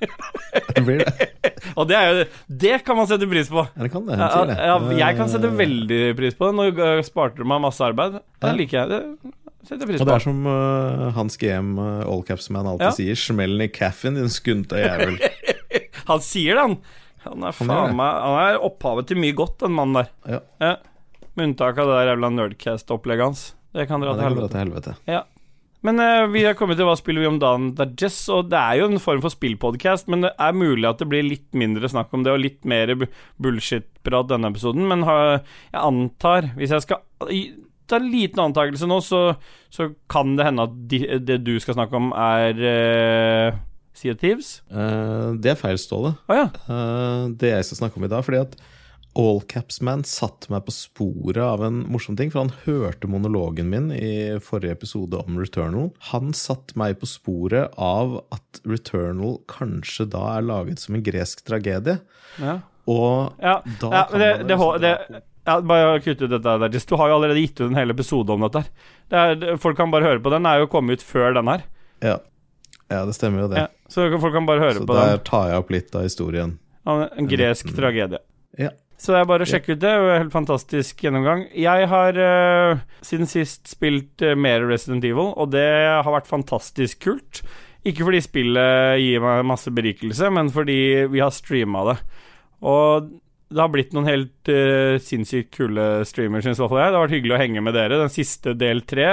[0.74, 1.30] Det blir det.
[1.80, 2.26] Og det er jo
[2.64, 3.64] Det kan man sette pris på.
[3.66, 4.18] Ja, det kan det.
[4.20, 6.56] Ja, ja, jeg kan sette Eh, veldig pris på det.
[6.60, 8.20] Nå uh, sparte du meg masse arbeid.
[8.42, 8.56] Det Ja.
[8.58, 8.90] liker jeg.
[8.90, 12.92] Det setter pris Og det er som uh, Hans GM, uh, Allcapsman, alltid Ja.
[12.98, 15.20] sier 'smellen i caffen, din skunta jævel'.
[16.10, 16.78] Han sier det, han.
[17.24, 20.10] Han er faen meg Han er opphavet til mye godt, den mannen der.
[20.28, 20.40] Ja.
[20.60, 20.76] Ja.
[21.36, 23.54] Med unntak av det der jævla Nerdcast-opplegget hans.
[23.74, 24.60] Det kan dra Ja, til helvete.
[24.60, 25.24] helvete.
[25.84, 27.72] Men uh, vi har kommet til hva spiller vi om dagen.
[27.76, 31.02] Det jazz, og det er jo en form for spillpodcast, men det er mulig at
[31.04, 32.96] det blir litt mindre snakk om det, og litt mer
[33.44, 34.88] bullshit-prat denne episoden.
[34.90, 35.18] Men ha,
[35.74, 37.04] jeg antar, hvis jeg skal
[37.90, 39.22] ta en liten antakelse nå, så,
[39.74, 43.60] så kan det hende at de, det du skal snakke om, er uh,
[43.98, 44.56] Sea of Thieves?
[44.72, 46.16] Uh, det er feil, Ståle.
[46.32, 46.48] Ah, ja.
[46.70, 48.56] uh, det jeg skal snakke om i dag, fordi at
[49.20, 54.40] Allcapsman satte meg på sporet av en morsom ting, for han hørte monologen min i
[54.42, 55.92] forrige episode om Returnal.
[56.10, 61.46] Han satte meg på sporet av at Returnal kanskje da er laget som en gresk
[61.48, 62.00] tragedie.
[62.42, 62.60] ja.
[62.84, 63.62] Og ja.
[63.80, 66.74] da ja kan det, man det, liksom det, ja, bare kutt ut dette der.
[66.74, 68.66] Du har jo allerede gitt ut en hel episode om dette.
[69.14, 69.36] her.
[69.40, 70.44] Det folk kan bare høre på den.
[70.44, 71.64] Den er jo kommet ut før den her.
[72.04, 72.18] ja.
[72.90, 73.62] ja, det stemmer jo det.
[73.64, 75.24] Ja, så folk kan bare høre Så på der den.
[75.30, 76.58] tar jeg opp litt av historien.
[76.84, 78.20] Ja, En gresk tragedie.
[78.60, 78.74] Ja.
[79.04, 79.92] Så det er bare å sjekke ut det.
[79.92, 81.44] Helt fantastisk gjennomgang.
[81.60, 87.02] Jeg har uh, siden sist spilt uh, mer Resident Evil, og det har vært fantastisk
[87.04, 87.42] kult.
[87.84, 90.78] Ikke fordi spillet gir meg masse berikelse, men fordi
[91.12, 91.98] vi har streama det.
[92.64, 93.12] Og
[93.54, 96.96] det har blitt noen helt uh, sinnssykt kule streamer, syns i hvert fall jeg.
[96.96, 98.00] Det har vært hyggelig å henge med dere.
[98.06, 99.10] Den siste del tre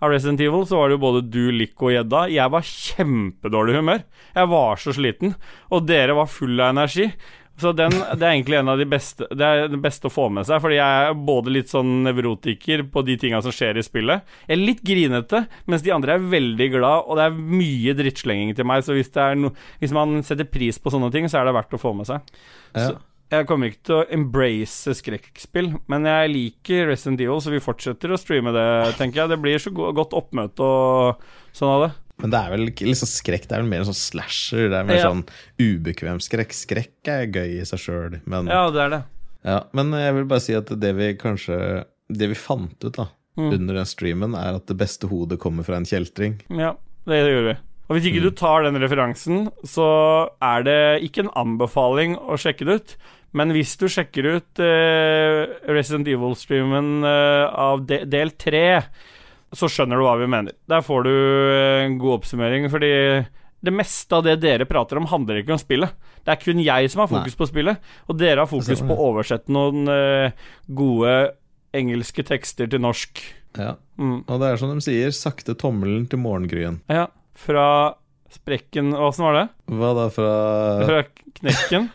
[0.00, 2.26] av Resident Evil, så var det jo både du, Lico og Gjedda.
[2.32, 4.04] Jeg var kjempedårlig humør.
[4.40, 5.36] Jeg var så sliten.
[5.68, 7.12] Og dere var full av energi.
[7.60, 10.26] Så den, det er egentlig en av de beste Det er det beste å få
[10.34, 13.86] med seg, fordi jeg er både litt sånn nevrotiker på de tinga som skjer i
[13.86, 14.26] spillet.
[14.48, 18.54] Jeg er litt grinete, mens de andre er veldig glad, og det er mye drittslenging
[18.58, 21.56] til meg, så hvis, no, hvis man setter pris på sånne ting, så er det
[21.56, 22.34] verdt å få med seg.
[22.74, 22.88] Ja.
[22.88, 22.92] Så
[23.34, 28.12] jeg kommer ikke til å embrace skrekkspill, men jeg liker Resident Evil, så vi fortsetter
[28.12, 29.32] å streame det, tenker jeg.
[29.32, 31.92] Det blir så go godt oppmøte og sånn av det.
[32.22, 34.68] Men det er vel ikke liksom skrekk, det er vel mer en sånn slasher.
[34.70, 35.10] Det er mer Ja.
[35.10, 35.24] sånn
[35.58, 36.52] ubekvem skrekk.
[36.54, 39.02] Skrekk er gøy i seg sjøl, men Ja, det er det.
[39.44, 43.06] Ja, men jeg vil bare si at det vi kanskje Det vi fant ut da
[43.36, 43.52] Mm.
[43.52, 46.36] under den streamen, er at det beste hodet kommer fra en kjeltring.
[46.50, 47.58] Ja, det gjør vi.
[47.90, 52.64] Og hvis ikke du tar den referansen, så er det ikke en anbefaling å sjekke
[52.64, 52.96] det ut.
[53.32, 58.84] Men hvis du sjekker ut eh, Resident Evil-streamen eh, av de del tre,
[59.56, 60.56] så skjønner du hva vi mener.
[60.70, 62.90] Der får du eh, en god oppsummering, fordi
[63.64, 65.94] det meste av det dere prater om, handler ikke om spillet.
[66.24, 69.06] Det er kun jeg som har fokus på spillet, og dere har fokus på å
[69.10, 71.14] oversette noen uh, gode
[71.74, 73.22] engelske tekster til norsk.
[73.56, 74.24] Ja, Mm.
[74.26, 76.80] Og det er som de sier, sakte tommelen til morgengryen.
[76.90, 77.04] Ja,
[77.38, 77.94] fra
[78.34, 79.44] sprekken Åssen var det?
[79.70, 80.32] Hva da fra
[80.88, 81.04] Fra
[81.38, 81.86] knekken?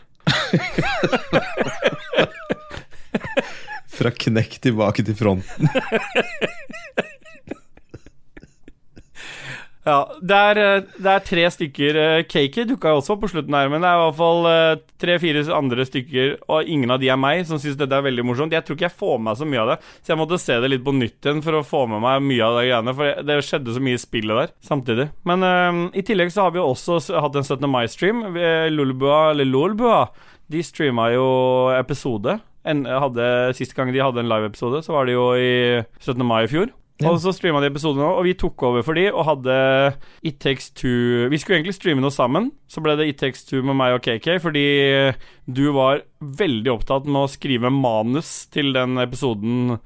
[4.00, 5.68] Fra knekk tilbake til fronten.
[9.88, 13.54] Ja, det er, eh, det er tre stykker eh, Cakey dukka også opp på slutten
[13.56, 17.08] her, men det er i hvert fall eh, tre-fire andre stykker, og ingen av de
[17.08, 18.52] er meg, som syns dette er veldig morsomt.
[18.52, 20.58] Jeg tror ikke jeg får med meg så mye av det, så jeg måtte se
[20.60, 23.24] det litt på nytt igjen for å få med meg mye av de greiene, for
[23.30, 25.08] det skjedde så mye i spillet der samtidig.
[25.28, 27.64] Men uh, i tillegg så har vi jo også hatt en 17.
[27.70, 28.22] mai-stream.
[28.74, 30.02] Lolbua, eller Lolbua,
[30.52, 31.24] de streama jo
[31.78, 32.36] episode.
[32.68, 33.24] En, hadde,
[33.56, 36.20] sist gang de hadde en live-episode, så var det jo i 17.
[36.26, 36.68] mai i fjor.
[37.00, 37.10] Ja.
[37.10, 39.54] Og så streama de episoden òg, og vi tok over for de og hadde
[40.26, 43.62] It Takes Two Vi skulle egentlig streame noe sammen, så ble det It Takes Two
[43.64, 44.64] med meg og KK, fordi
[45.50, 49.78] du var veldig opptatt med å skrive manus til den episoden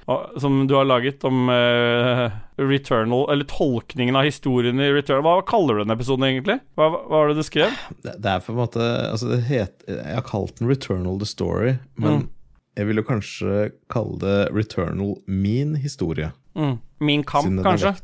[0.42, 2.26] som du har laget om uh,
[2.58, 5.24] Returnal, eller tolkningen av historien i Returnal.
[5.24, 6.58] Hva kaller du den episoden egentlig?
[6.78, 7.72] Hva, hva var det du skrev?
[8.02, 11.28] Det, det er på en måte Altså, det het Jeg har kalt den Returnal the
[11.30, 12.28] Story, men Mm.
[12.76, 13.58] jeg vil jo kanskje
[13.92, 16.32] kalle det Returnal min historie.
[16.54, 16.74] Mm.
[17.04, 17.94] Min kamp, kanskje?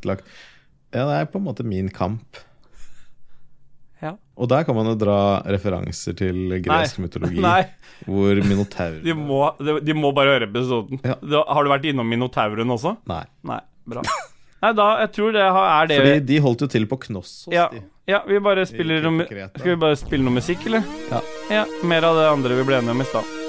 [0.90, 2.40] Ja, det er på en måte min kamp.
[4.00, 4.14] Ja.
[4.40, 7.62] Og der kan man jo dra referanser til gresk mytologi, Nei.
[8.08, 11.02] hvor minotauren De må, de, de må bare høre episoden.
[11.04, 11.18] Ja.
[11.20, 12.96] Da, har du vært innom Minotauren også?
[13.10, 13.22] Nei.
[13.46, 13.60] Nei,
[13.92, 14.04] bra.
[14.60, 17.70] Nei, da, jeg tror det er det Fordi de holdt jo til på Knossos, ja,
[17.72, 17.80] de.
[18.10, 19.24] ja, vi bare spiller noe.
[19.54, 20.84] Skal vi bare spille noe musikk, eller?
[21.12, 21.22] Ja.
[21.60, 21.68] ja.
[21.88, 23.39] Mer av det andre vi ble enige om i stad.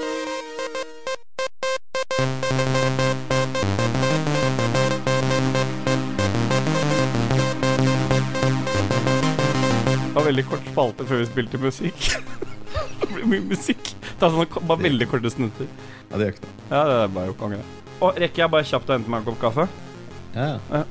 [10.32, 12.08] Veldig kort spalte før vi spilte musikk.
[13.02, 13.94] det blir mye musikk.
[14.00, 15.70] Det er sånne, bare veldig korte snutter.
[16.08, 16.58] Ja, det gjør ikke noe.
[16.72, 17.64] Ja, det er bare å angre.
[18.02, 19.68] Og rekker jeg bare kjapt å hente meg en kopp kaffe?
[20.34, 20.84] Ja, ja.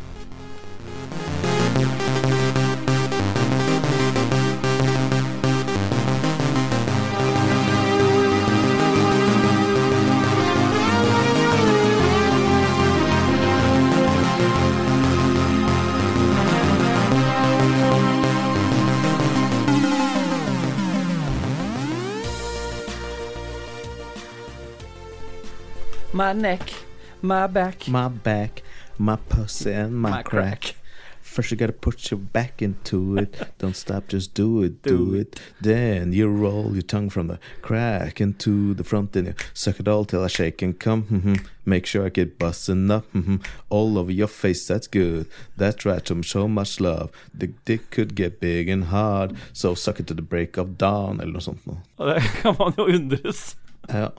[26.20, 26.70] My neck,
[27.22, 28.62] my back, My back,
[28.98, 30.74] my pussy and my, crack.
[31.22, 33.32] First you gotta put your back into it.
[33.58, 35.40] Don't stop, just do it, do, Do it.
[35.62, 39.88] Then you roll your tongue from the crack into the front and you suck it
[39.88, 41.04] all till I shake and come.
[41.04, 41.46] mhm.
[41.64, 43.06] Make sure I get busting up.
[43.14, 43.40] mhm.
[43.70, 45.26] All over your face, that's good.
[45.56, 47.08] That's right, some so much love.
[47.32, 49.36] The dick could get big and hard.
[49.54, 51.80] So suck it to the break of dawn, eller noe sånt noe.
[52.14, 53.56] Det kan man jo undres.
[53.88, 54.10] Ja,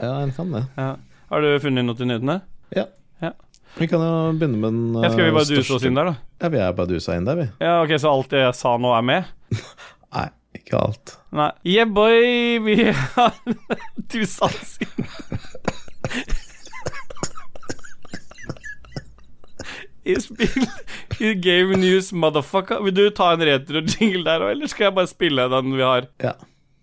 [0.00, 0.66] ja en kan det.
[0.76, 0.96] Ja.
[1.30, 2.38] Har du funnet noe til nyhetene?
[2.76, 2.86] Ja.
[3.22, 3.30] Ja.
[3.78, 6.10] Vi kan jo begynne med den Ja, skal vi eh, bare duse oss inn der,
[6.12, 6.14] da?
[6.44, 7.46] Ja, vi er bare dusa inn der, vi.
[7.64, 9.32] Ja, ok, Så alt det jeg sa nå, er med?
[10.14, 10.26] Nei,
[10.58, 11.16] ikke alt.
[11.34, 11.50] Nei.
[11.66, 12.60] Yeah, boy!
[12.66, 13.34] Vi har
[14.14, 15.08] dusa oss inn.
[20.04, 20.66] I spill
[21.24, 22.82] I game news, motherfucker.
[22.84, 26.08] Vil du ta en retro-jingle der òg, eller skal jeg bare spille den vi har?
[26.22, 26.34] Ja.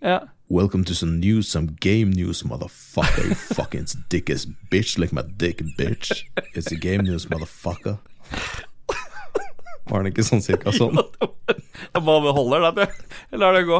[0.01, 0.19] Ja.
[0.51, 3.29] Welcome to some news, some game news, motherfucker.
[3.29, 4.99] You fucking dick ass bitch.
[4.99, 6.23] Like my dick, bitch.
[6.53, 7.99] It's the game news, motherfucker.
[9.91, 10.95] Var det ikke sånn cirka sånn?
[10.97, 12.93] Jeg bare holder den.
[13.33, 13.79] Jeg lar det gå.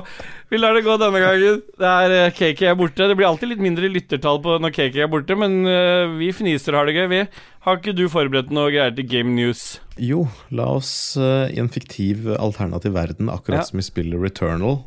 [0.52, 1.62] Vi lar det gå denne gangen.
[1.80, 3.08] Det er eh, KK er borte.
[3.08, 6.76] Det blir alltid litt mindre lyttertall på når KK er borte, men eh, vi fniser
[6.76, 7.22] og har det gøy, vi.
[7.68, 9.64] Har ikke du forberedt noe greier til Game News?
[10.02, 13.68] Jo, la oss eh, i en fiktiv alternativ verden, akkurat Ja.
[13.70, 14.80] som i spillet Returnal,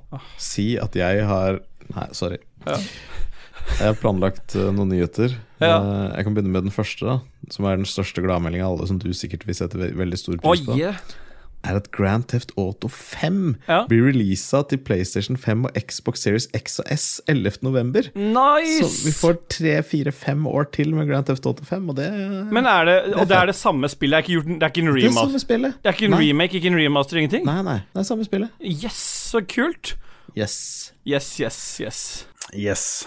[0.42, 1.62] si at jeg har
[1.94, 2.38] Nei, sorry.
[2.64, 2.78] Ja.
[3.78, 5.34] Jeg har planlagt eh, noen nyheter.
[5.62, 5.78] Ja.
[5.80, 8.88] Eh, jeg kan begynne med den første, da, som er den største gladmeldinga av alle,
[8.90, 10.78] som du sikkert vil sette veldig stor pris på.
[11.64, 13.86] Er at Grand Theft Auto 5 Ja.
[13.88, 18.10] blir releasa til PlayStation 5 og Xbox Series X og S 11.11.
[18.14, 18.84] nice!
[18.84, 22.10] Så vi får tre, fire, fem år til med Grand Theft Auto 5, og det
[22.52, 24.26] Men er det Og det er det samme spillet?
[24.26, 25.72] Det er gjort, det er ikke en Det er spillet.
[25.82, 26.28] Det er ikke en Nei.
[26.28, 27.46] remake, ikke en remaster, ingenting?
[27.46, 28.50] Nei, nei, det er samme spillet.
[28.60, 29.00] Yes,
[29.32, 29.96] så kult!
[30.36, 30.92] Yes.
[31.06, 32.26] Yes, yes, yes.
[32.52, 33.06] Yes.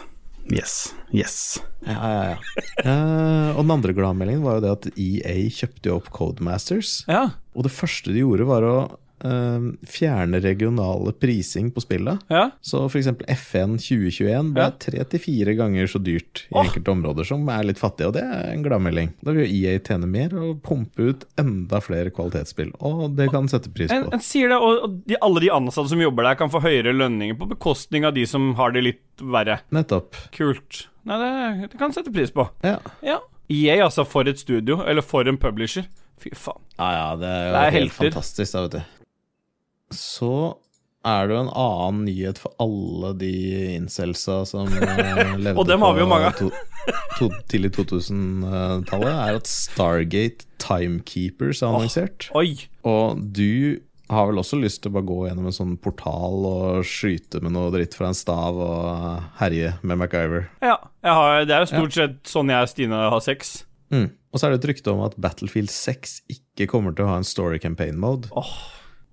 [0.54, 0.94] Yes.
[1.12, 1.58] Yes.
[1.86, 2.38] Ja, ja, ja.
[2.88, 7.02] Eh, og den andre gladmeldingen var jo det at EA kjøpte jo opp Codemasters.
[7.10, 7.24] Ja.
[7.58, 8.76] Og det første de gjorde, var å
[9.24, 12.20] eh, fjerne regionale prising på spillet.
[12.28, 12.50] Ja.
[12.62, 13.10] Så f.eks.
[13.38, 16.62] FN 2021 ble tre til fire ganger så dyrt i oh.
[16.64, 19.14] enkelte områder som er litt fattige, og det er en gladmelding.
[19.22, 23.50] Da vil jo EA tjene mer og pumpe ut enda flere kvalitetsspill, og det kan
[23.52, 24.12] sette pris på.
[24.14, 27.38] en sier det, og de, alle de ansatte som jobber der, kan få høyere lønninger
[27.40, 29.62] på bekostning av de som har det litt verre.
[29.74, 30.18] Nettopp.
[30.36, 30.86] Kult.
[31.08, 32.46] Nei, det, det kan sette pris på.
[32.66, 32.78] Ja.
[33.06, 33.22] Ja.
[33.48, 35.88] EA, altså, for et studio, eller for en publisher.
[36.20, 36.60] Fy faen.
[36.78, 38.97] Ja, ja, det er Det er helt fantastisk, da, vet du.
[39.94, 40.58] Så
[41.08, 43.32] er det jo en annen nyhet for alle de
[43.78, 46.40] incelsa som eh, levde Og dem har vi jo mange av.
[47.20, 52.30] to, tidlig 2000-tallet, er at Stargate Timekeepers er annonsert.
[52.38, 52.58] Oi.
[52.88, 53.80] Og du
[54.12, 57.54] har vel også lyst til å bare gå gjennom en sånn portal og skyte med
[57.56, 60.48] noe dritt fra en stav og herje med MacGyver.
[60.64, 60.78] Ja.
[61.04, 63.62] Jeg har, det er jo stort sett sånn jeg og Stine har sex.
[63.94, 64.10] Mm.
[64.32, 67.20] Og så er det et rykte om at Battlefield 6 ikke kommer til å ha
[67.20, 68.32] en story campaign mode.
[68.36, 68.56] Åh.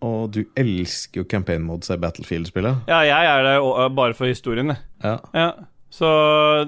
[0.04, 2.88] Og du elsker jo campaign modes i Battlefield-spillet.
[2.90, 3.56] Ja, jeg er det
[3.96, 4.74] bare for historien.
[5.04, 5.18] Ja.
[5.36, 5.50] Ja.
[5.94, 6.08] Så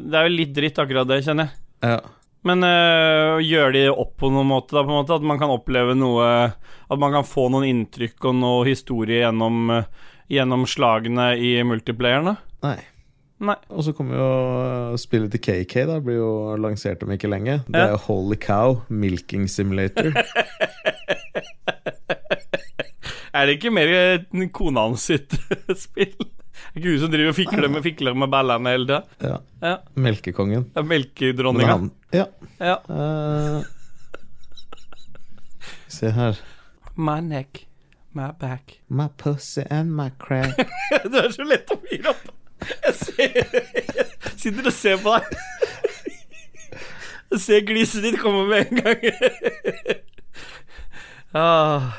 [0.00, 1.90] det er jo litt dritt, akkurat det, kjenner jeg.
[1.96, 1.98] ja.
[2.46, 5.16] Men øh, gjør de opp på noen måte, da, på en måte?
[5.16, 9.72] At man kan oppleve noe At man kan få noen inntrykk og noe historie gjennom,
[9.80, 12.36] øh, gjennom slagene i multiplayeren, da?
[12.62, 12.76] Nei.
[13.42, 13.56] Nei.
[13.68, 14.28] Og så kommer jo
[14.94, 15.98] uh, spillet til KK, da.
[16.04, 16.30] Blir jo
[16.62, 17.58] lansert om ikke lenge.
[17.66, 20.14] Det er Holy Cow, Milking Simulator.
[23.36, 25.36] Er det ikke mer øh, kona hans sitt
[25.84, 26.14] spill?
[26.72, 29.02] Er ikke hun som driver og fikler med, fikler med ballene hele tida?
[29.28, 29.36] ja.
[29.62, 29.74] Ja.
[30.00, 30.66] Melkekongen.
[30.72, 31.72] Det er melkedronninga.
[31.72, 32.24] han- Ja.
[32.60, 32.76] Ja.
[32.88, 33.62] Uh,
[35.88, 36.38] se her.
[36.96, 37.66] My neck,
[38.16, 38.78] my back.
[38.88, 40.56] My pussy and my crack.
[41.12, 42.24] du er så lett å fyre opp.
[42.86, 44.06] Jeg ser jeg
[44.40, 45.24] sitter og ser på deg.
[47.34, 49.02] Jeg ser gliset ditt komme med en gang.
[51.36, 51.90] Ah,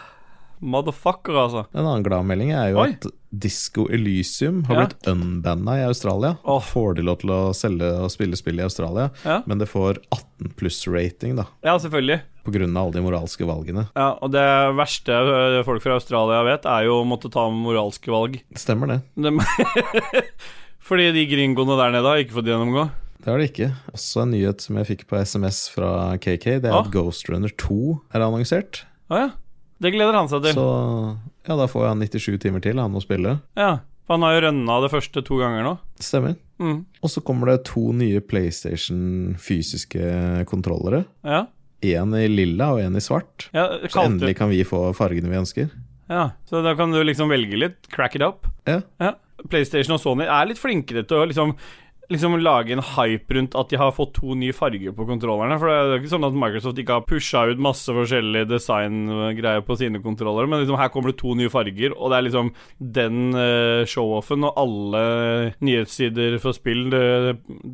[0.62, 1.66] motherfucker, altså.
[1.74, 2.90] En annen gladmelding er jo Oi.
[2.96, 3.06] at
[3.38, 4.86] Disco Elysium har Ja.
[4.88, 6.38] blitt unbanna i Australia.
[6.46, 6.60] Oh.
[6.64, 9.42] Får de lov til å selge og spille spill i Australia, Ja.
[9.46, 11.46] men det får 18 pluss-rating, da.
[11.64, 12.22] Ja, selvfølgelig.
[12.46, 13.90] På grunn av alle de moralske valgene.
[13.96, 14.46] Ja, og det
[14.78, 18.40] verste øh, folk fra Australia vet, er jo å måtte ta moralske valg.
[18.56, 19.02] Stemmer det.
[19.18, 19.32] De,
[20.88, 22.88] fordi de gringoene der nede har ikke fått gjennomgå.
[23.24, 23.68] Det har det ikke.
[23.92, 26.86] Også en nyhet som jeg fikk på SMS fra KK, det er Ah.
[26.86, 28.84] at Ghost Runner 2 er annonsert.
[29.12, 29.30] Ah, ja.
[29.82, 30.58] Det gleder han seg til.
[30.58, 33.38] Så ja, da får han 97 timer til, han å spille.
[33.58, 35.74] Ja, for Han har jo rønna det første to ganger nå.
[36.00, 36.36] Stemmer.
[36.60, 36.86] Mm.
[37.04, 41.04] Og så kommer det to nye PlayStation fysiske kontrollere.
[41.28, 41.46] Ja.
[41.86, 43.50] Én i lilla og én i svart.
[43.54, 45.70] ja Så endelig kan vi få fargene vi ønsker.
[46.10, 47.88] ja, Så da kan du liksom velge litt.
[47.94, 48.48] Crack it up.
[48.66, 48.82] Ja.
[49.00, 49.14] Ja.
[49.50, 51.54] PlayStation og Sony er litt flinkere til å liksom
[52.08, 55.58] Liksom lage en hype rundt at de har fått to nye farger på kontrollerne.
[55.60, 59.66] For det er jo ikke sånn at Microsoft ikke har pusha ut masse forskjellige designgreier
[59.68, 62.54] på sine kontrollere, men liksom her kommer det to nye farger, og det er liksom
[63.00, 65.04] den uh, showoffen, og alle
[65.60, 67.04] nyhetssider for spill det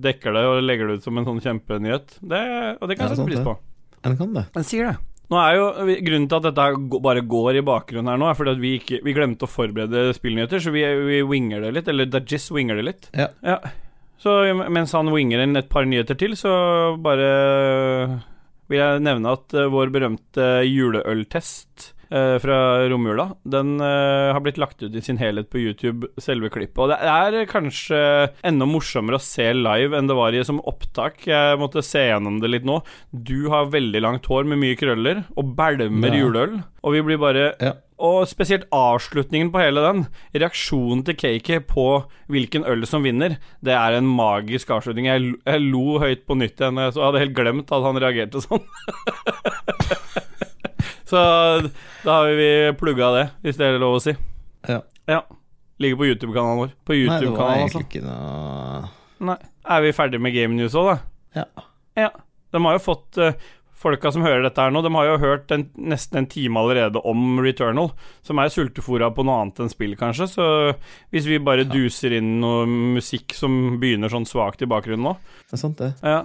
[0.04, 2.18] dekker det og legger det ut som en sånn kjempenyhet.
[2.22, 2.44] Det,
[2.80, 3.58] og det kan jeg sette pris på.
[4.04, 4.48] En kan det.
[4.58, 5.00] Den sier det.
[5.32, 5.68] Nå er jo
[6.06, 9.00] Grunnen til at dette bare går i bakgrunnen her nå, er fordi at vi, ikke,
[9.06, 11.90] vi glemte å forberede spillnyheter, så vi, vi winger det litt.
[11.90, 13.10] Eller Dajis winger det litt.
[13.18, 13.30] Ja.
[13.46, 13.62] Ja.
[14.24, 14.32] Så
[14.72, 16.54] mens han winger inn et par nyheter til, så
[17.04, 17.32] bare
[18.72, 21.90] vil jeg nevne at eh, vår berømte juleøltest
[22.44, 22.58] fra
[22.92, 23.26] romjula.
[23.44, 26.78] Den eh, har blitt lagt ut i sin helhet på YouTube, selve klippet.
[26.84, 28.02] Og det er kanskje
[28.46, 31.26] enda morsommere å se live enn det var i som opptak.
[31.30, 32.82] Jeg måtte se gjennom det litt nå.
[33.12, 36.22] Du har veldig langt hår med mye krøller og bælmer Ja.
[36.24, 37.74] juleøl, og vi blir bare Ja.
[38.04, 43.74] og spesielt avslutningen på hele den, reaksjonen til Cakey på hvilken øl som vinner, det
[43.74, 45.06] er en magisk avslutning.
[45.08, 46.76] Jeg, jeg lo høyt på nytt igjen.
[46.92, 48.62] så Jeg hadde helt glemt at han reagerte sånn.
[51.14, 51.24] Så
[52.04, 52.50] da har vi
[52.80, 54.16] plugga det, hvis det er lov å si.
[54.70, 54.80] Ja.
[55.10, 55.22] Ja.
[55.84, 56.72] Ligger på YouTube-kanalen vår.
[56.88, 58.92] På Nei, det var YouTube-kanalen, egentlig ikke noe
[59.24, 59.38] Nei.
[59.74, 61.44] Er vi ferdig med Game News òg, da?
[61.44, 61.68] Ja.
[62.08, 62.10] Ja.
[62.54, 63.38] De har jo fått eh,
[63.84, 67.02] Folka som hører dette her nå, de har jo hørt en, nesten en time allerede
[67.10, 67.90] om Returnal,
[68.24, 70.28] som er sultefòra på noe annet enn spill, kanskje.
[70.32, 70.46] Så
[71.12, 75.18] hvis vi bare duser inn noe musikk som begynner sånn svakt i bakgrunnen nå
[75.50, 75.92] Det er sant, det.
[76.00, 76.22] ja.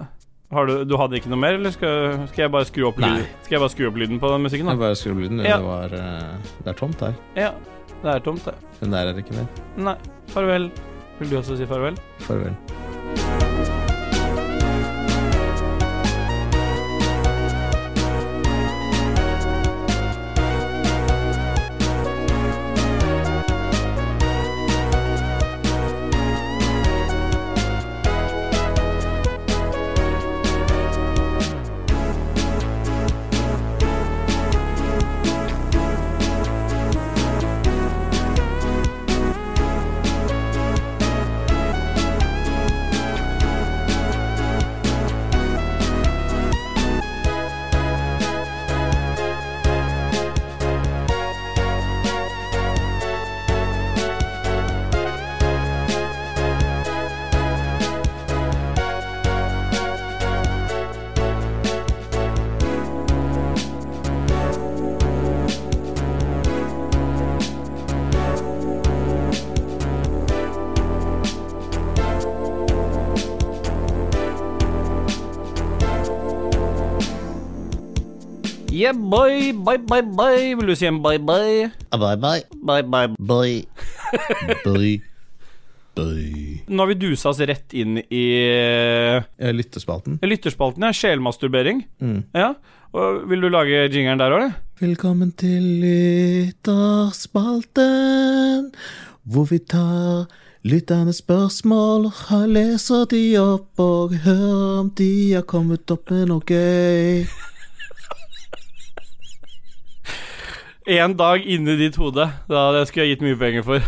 [0.51, 3.25] Har du, du hadde ikke noe mer, eller skal, skal jeg bare skru opp lyden?
[3.45, 5.43] Skal jeg bare skru opp lyden på den musikken, Jeg bare bare opp lyden.
[5.45, 5.59] Ja.
[5.61, 7.17] Det var eh, Det er tomt her.
[7.37, 7.51] Ja.
[7.99, 8.55] Det er tomt, det.
[8.79, 9.49] Men der er det ikke mer.
[9.89, 9.97] Nei.
[10.33, 10.69] Farvel.
[11.19, 11.99] Vil du også si farvel?
[12.23, 12.55] Farvel.
[78.79, 79.51] Yeah, boy.
[79.51, 80.55] Bye, bye, bye.
[80.55, 81.67] Vil du si en bye, bye?
[81.91, 82.43] Bye, bye.
[82.63, 83.07] Bye, bye.
[83.19, 83.65] Bye.
[84.63, 85.01] Bye.
[85.97, 86.61] Bye.
[86.69, 90.23] Nå har vi dusa oss rett inn i eh, Eh, lytterspalten,
[90.87, 90.93] ja.
[90.95, 91.83] Sjelmasturbering.
[91.99, 92.23] Mm.
[92.31, 92.55] Ja.
[92.95, 94.55] Og vil du lage jingeren der òg, eller?
[94.79, 98.71] Velkommen til lytterspalten,
[99.27, 100.31] hvor vi tar
[100.63, 106.43] Lytterne spørsmål, og leser de opp og hører om de har kommet opp med noe
[106.43, 107.23] gøy.
[110.89, 112.25] En dag inni ditt hode.
[112.49, 113.83] Da det skulle jeg gitt mye penger for.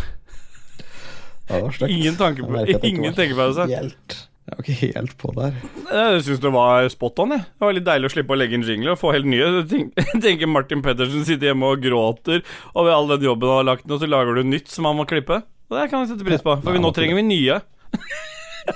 [1.50, 1.94] Det var stygt.
[1.96, 3.66] Ingen tanke på Ingen tenkepause.
[3.72, 4.18] Helt.
[4.52, 5.58] Jeg var ikke helt på der.
[5.88, 7.34] Jeg syns det var spot on.
[7.36, 7.46] Jeg.
[7.46, 9.50] Det var litt deilig å slippe å legge inn jingler og få helt nye.
[10.02, 12.42] Jeg tenker Martin Pettersen sitter hjemme og gråter
[12.74, 14.98] over all den jobben han har lagt ned, og så lager du nytt som han
[15.00, 15.42] må klippe.
[15.72, 17.62] Og det kan vi sette pris på, for Nei, vi, nå trenger vi nye.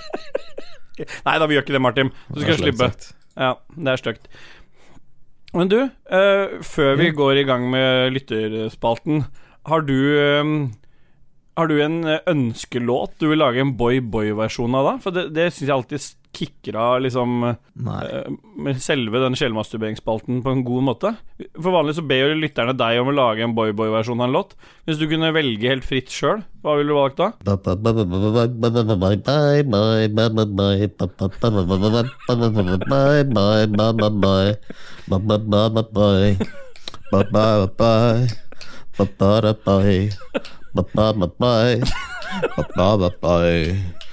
[1.28, 2.14] Nei da, vi gjør ikke det, Martin.
[2.32, 2.90] Du skal slippe.
[3.36, 4.30] Ja, det er stygt.
[5.56, 9.24] Men du, uh, før vi går i gang med lytterspalten,
[9.66, 9.96] har du
[10.42, 10.58] um,
[11.56, 14.94] Har du en eh, ønskelåt du vil lage en boy-boy-versjon av, da?
[15.00, 16.04] For det, det syns jeg alltid
[16.36, 18.02] kicker av, liksom Nei.
[18.06, 21.14] eh, selve den sjelmasturberingsspalten på en god måte.
[21.56, 24.56] For vanlig så ber jo lytterne deg om å lage en boy-boy-versjon av en låt.
[24.86, 27.32] Hvis du kunne velge helt fritt sjøl, hva ville du valgt da?
[37.12, 37.56] Boy, boy,
[43.22, 44.05] Bye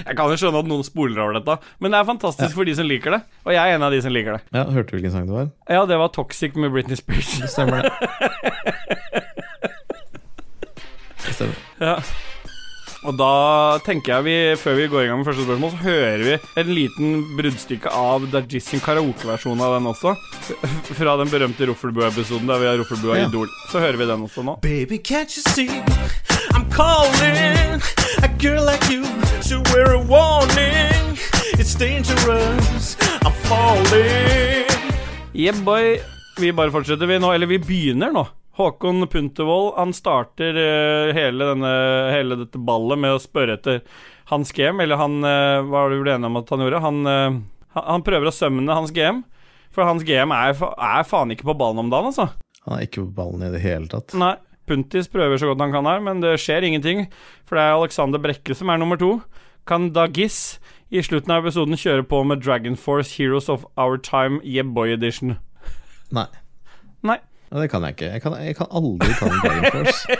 [0.00, 2.56] jeg kan jo skjønne at noen spoler over dette, men det er fantastisk ja.
[2.56, 3.20] for de som liker det.
[3.44, 4.42] Og jeg er en av de som liker det.
[4.54, 5.52] Ja, Hørte du hvilken sang det var?
[5.68, 7.36] Ja, det var 'Toxic' med Britney Spears.
[7.50, 7.92] Stemmer det.
[11.80, 11.96] Ja.
[13.08, 16.24] Og da tenker jeg vi, før vi går i gang med første spørsmål, så hører
[16.26, 20.12] vi en liten bruddstykke av Dajis sin karaokeversjon av den også.
[20.98, 23.28] Fra den berømte Roffelbua-episoden der vi har Roffelbua Ja.
[23.30, 23.48] Idol.
[23.72, 24.58] Så hører vi den også nå.
[24.60, 25.70] Baby, can't you see?
[26.52, 27.80] I'm calling.
[28.22, 29.04] A girl like you
[29.40, 31.16] should wear a warning.
[31.56, 32.96] It's dangerous.
[33.24, 34.68] I'm falling.
[35.32, 36.00] Yeah, boy.
[36.40, 37.32] Vi bare fortsetter, vi nå.
[37.32, 38.26] Eller vi begynner nå.
[38.60, 41.70] Håkon Puntervold han starter eh, hele, denne,
[42.14, 43.80] hele dette ballet med å spørre etter
[44.30, 46.82] hans GM, eller han eh, Hva var det du ble enig om at han gjorde?
[46.84, 47.40] Han, eh,
[47.80, 49.22] han- prøver å sømne hans GM
[49.74, 52.28] For hans GM er, er faen ikke på ballen om dagen, altså.
[52.66, 54.12] Han er ikke på ballen i det hele tatt.
[54.18, 54.34] Nei.
[54.70, 57.06] Puntis prøver så godt han kan her, men det skjer ingenting.
[57.48, 59.16] For det er Alexander Brekke som er nummer to.
[59.66, 60.58] Kan Dagis
[60.94, 64.92] i slutten av episoden kjøre på med Dragon Force Heroes of Our Time Yeah Boy
[64.94, 65.38] Edition?
[66.14, 66.26] Nei.
[67.06, 67.18] Nei.
[67.50, 68.10] Ja, det kan jeg ikke.
[68.14, 70.18] Jeg kan, jeg kan aldri ta en Dragon Force.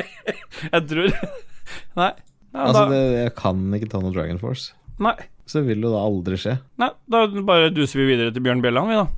[0.74, 1.08] Jeg tror
[2.00, 2.10] Nei.
[2.52, 4.72] Ja, Altså, det, jeg kan ikke ta noe Dragon Force.
[5.00, 5.14] nei.
[5.50, 6.52] Så vil jo da aldri skje.
[6.78, 9.08] Nei, da bare duser vi videre til Bjørn Bjelland, vi, da.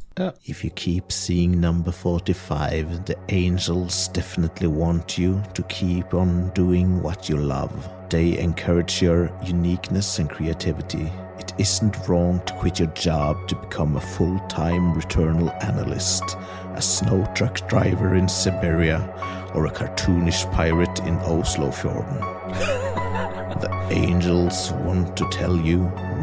[0.49, 7.03] If you keep seeing number 45, the angels definitely want you to keep on doing
[7.03, 7.73] what you love.
[8.09, 11.11] They encourage your uniqueness and creativity.
[11.39, 16.25] It isn't wrong to quit your job to become a full time returnal analyst,
[16.75, 19.01] a snow truck driver in Siberia,
[19.55, 22.99] or a cartoonish pirate in Oslofjorden.
[23.61, 25.79] The angels want to tell you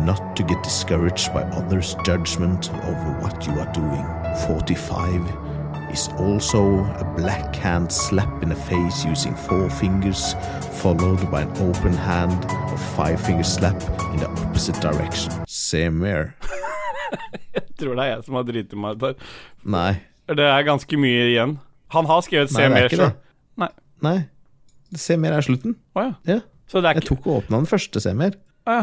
[0.05, 4.05] not to get discouraged by others' judgment over what you are doing.
[4.47, 10.33] 45 is also a black hand slap in the face using four fingers,
[10.81, 13.81] followed by an open hand of five finger slap
[14.13, 15.31] in the opposite direction.
[15.47, 16.35] Se mer.
[17.53, 19.13] Jeg tror det er jeg som har driti meg ut her.
[19.63, 19.93] Nei.
[20.27, 21.55] Det er ganske mye igjen.
[21.95, 23.13] Han har skrevet 'se er mer' sjøl.
[23.57, 23.69] Nei.
[24.03, 24.17] Nei.
[24.95, 25.75] Se mer er slutten.
[25.95, 26.13] Å ja.
[26.27, 26.39] Ja.
[26.69, 28.35] Så det er Jeg tok og åpna den første semier.
[28.67, 28.81] ja.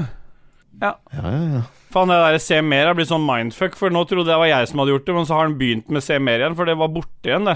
[0.82, 0.93] ja.
[1.14, 1.62] Ja, ja, ja.
[1.95, 4.49] Faen, det der se mer har blitt sånn mindfuck, for nå trodde jeg det var
[4.51, 6.68] jeg som hadde gjort det, men så har han begynt med se mer igjen, for
[6.68, 7.55] det var borte igjen, det.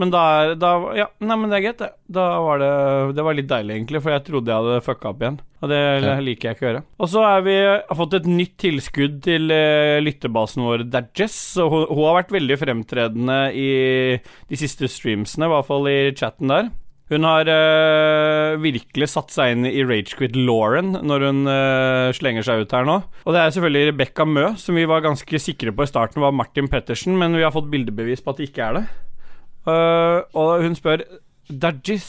[0.00, 1.90] Men da, er- da Ja, nei, men det er greit, det.
[2.08, 2.70] Da var det
[3.18, 5.36] Det var litt deilig, egentlig, for jeg trodde jeg hadde fucka opp igjen.
[5.60, 6.14] Og det Ja.
[6.24, 6.82] liker jeg ikke å gjøre.
[6.98, 7.56] Og så er vi,
[7.90, 11.58] har fått et nytt tilskudd til uh, lyttebasen vår, Dajess.
[11.60, 13.68] Og hun, hun har vært veldig fremtredende i
[14.48, 16.70] de siste streamsene, i hvert fall i chatten der.
[17.12, 22.64] Hun har eh, virkelig satt seg inn i Ragequit Lauren når hun eh, slenger seg
[22.64, 22.98] ut her nå.
[23.26, 26.32] Og det er selvfølgelig Rebekka Mø, som vi var ganske sikre på i starten var
[26.32, 28.84] Martin Pettersen, men vi har fått bildebevis på at det ikke er det.
[29.62, 31.04] Uh, og hun spør
[31.46, 32.08] Dajis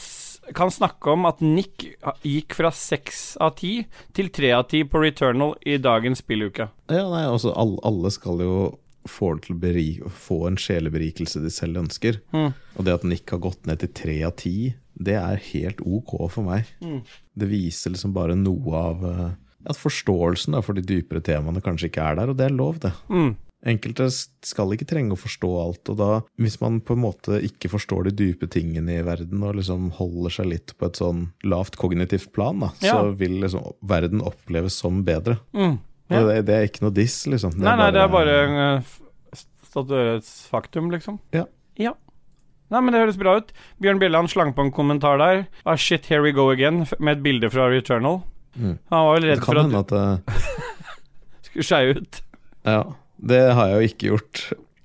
[0.56, 1.84] kan snakke om at Nick
[2.24, 3.76] gikk fra seks av ti
[4.16, 6.68] til tre av ti på Returnal i dagens spilluke.
[6.92, 8.56] Ja, nei, altså alle, alle skal jo
[9.08, 9.86] få, det til å beri,
[10.26, 12.20] få en sjeleberikelse de selv ønsker.
[12.34, 12.50] Mm.
[12.76, 16.16] Og det at Nick har gått ned til tre av ti, det er helt ok
[16.30, 16.68] for meg.
[16.84, 17.00] Mm.
[17.34, 19.32] Det viser liksom bare noe av eh,
[19.70, 22.78] at forståelsen da, for de dypere temaene kanskje ikke er der, og det er lov,
[22.84, 22.92] det.
[23.10, 23.32] Mm.
[23.64, 24.10] Enkelte
[24.44, 28.10] skal ikke trenge å forstå alt, og da, hvis man på en måte ikke forstår
[28.10, 32.28] de dype tingene i verden, og liksom holder seg litt på et sånn lavt kognitivt
[32.36, 32.98] plan, da, Ja.
[32.98, 35.38] så vil liksom verden oppleves som bedre.
[35.56, 35.78] Mm.
[36.12, 37.54] Og det, det er ikke noe diss, liksom.
[37.56, 38.94] Nei, nei, det er bare uh,
[39.64, 41.18] statuerets faktum, liksom.
[41.34, 41.46] Ja.
[41.80, 41.94] Ja.
[42.72, 43.54] Nei, men det høres bra ut.
[43.82, 45.44] Bjørn Bjelland slang på en kommentar der.
[45.64, 48.20] Ah, shit, here we go again, med et bilde fra Returnal.
[48.54, 48.76] Mm.
[48.92, 50.44] Han var vel redd for at hende at det,
[51.48, 52.20] skulle skeie ut.
[52.68, 52.82] Ja,
[53.32, 54.44] det har jeg jo ikke gjort.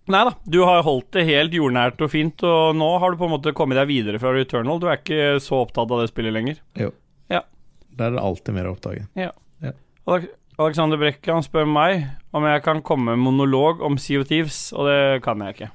[0.10, 3.28] Nei da, du har holdt det helt jordnært og fint, og nå har du på
[3.28, 4.82] en måte kommet deg videre fra Returnal.
[4.82, 6.64] Du er ikke så opptatt av det spillet lenger.
[6.82, 6.90] Jo.
[7.30, 7.44] Ja.
[8.00, 9.06] Der er det alltid mer å oppdage.
[10.10, 12.02] Alex- Alexander Brekke han spør meg
[12.36, 15.70] om jeg kan komme med monolog om Sea of Thieves, og det kan jeg ikke.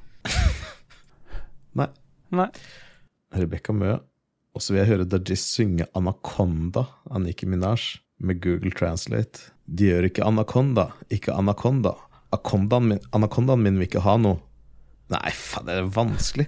[1.80, 1.89] Nei.
[2.37, 2.51] Nei.
[3.35, 3.95] Rebekka Mø.
[4.55, 9.49] Og så vil jeg høre Dajis synge 'Anaconda' av Nikki Minaj med Google Translate.
[9.64, 11.95] De gjør ikke anaconda, ikke anaconda.
[12.37, 14.39] Akondaen min, anakondaen min vil ikke ha noe.
[15.11, 16.47] Nei, faen, det er vanskelig.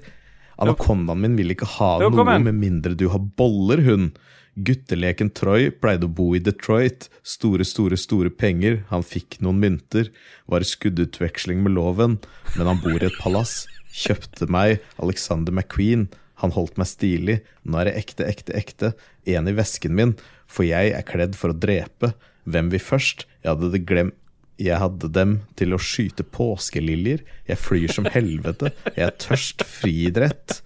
[0.61, 4.11] Anakondaen min vil ikke ha Jo, noe med mindre du har boller, hun.
[4.57, 7.11] Gutteleken Troy pleide å bo i Detroit.
[7.27, 8.81] Store, store, store penger.
[8.89, 10.09] Han fikk noen mynter.
[10.49, 12.17] Var i skuddutveksling med loven,
[12.57, 13.67] men han bor i et palass.
[13.93, 16.09] Kjøpte meg Alexander McQueen.
[16.41, 17.41] Han holdt meg stilig.
[17.69, 18.93] Nå er det ekte, ekte, ekte.
[19.29, 20.17] En i vesken min,
[20.49, 22.15] for jeg er kledd for å drepe.
[22.49, 23.27] Hvem vil først?
[23.45, 24.17] Jeg hadde det glemt.
[24.57, 27.21] Jeg hadde dem til å skyte påskeliljer.
[27.45, 28.71] Jeg flyr som helvete.
[28.95, 29.67] Jeg er tørst.
[29.69, 30.63] Friidrett.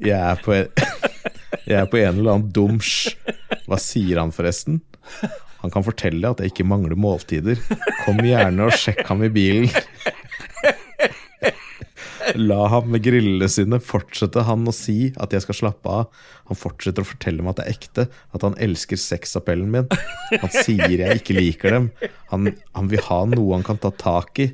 [0.00, 0.56] Jeg er på
[1.68, 3.12] jeg er på en eller annen dumsj.
[3.68, 4.80] Hva sier han forresten?
[5.62, 7.60] Han kan fortelle at jeg ikke mangler måltider.
[8.02, 9.68] Kom gjerne og sjekk ham i bilen.
[12.38, 16.24] La ham med grillene sine fortsette han å si at jeg skal slappe av.
[16.52, 18.04] Han fortsetter å fortelle meg at det er ekte,
[18.36, 19.88] at han elsker sexappellen min.
[20.36, 21.86] Han sier jeg ikke liker dem.
[22.32, 24.50] Han, han vil ha noe han kan ta tak i.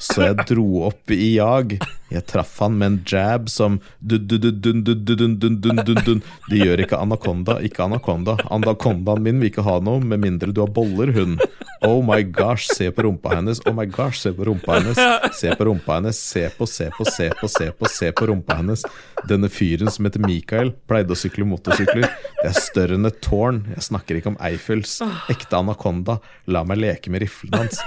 [0.00, 1.76] Så jeg dro opp i jag.
[2.12, 6.22] Jeg traff han med en jab som dun-dun-dun-dun-dun-dun-dun-dun.
[6.50, 8.36] Det gjør ikke anakonda, ikke anakonda.
[8.52, 11.38] Anakondaen min vil ikke ha noe, med mindre du har boller, hun.
[11.84, 13.60] Oh my gosh, se på rumpa hennes.
[13.66, 14.98] Oh my gosh, se på rumpa hennes.
[15.36, 16.18] Se på rumpa hennes.
[16.20, 18.84] Se på, se på, se på, se på, se på rumpa hennes.
[19.28, 22.06] Denne fyren som heter Mikael, pleide å sykle motorsykler.
[22.38, 23.64] Det er større enn et tårn.
[23.74, 25.00] Jeg snakker ikke om Eiffels.
[25.32, 26.20] Ekte anakonda.
[26.46, 27.80] La meg leke med riflen hans.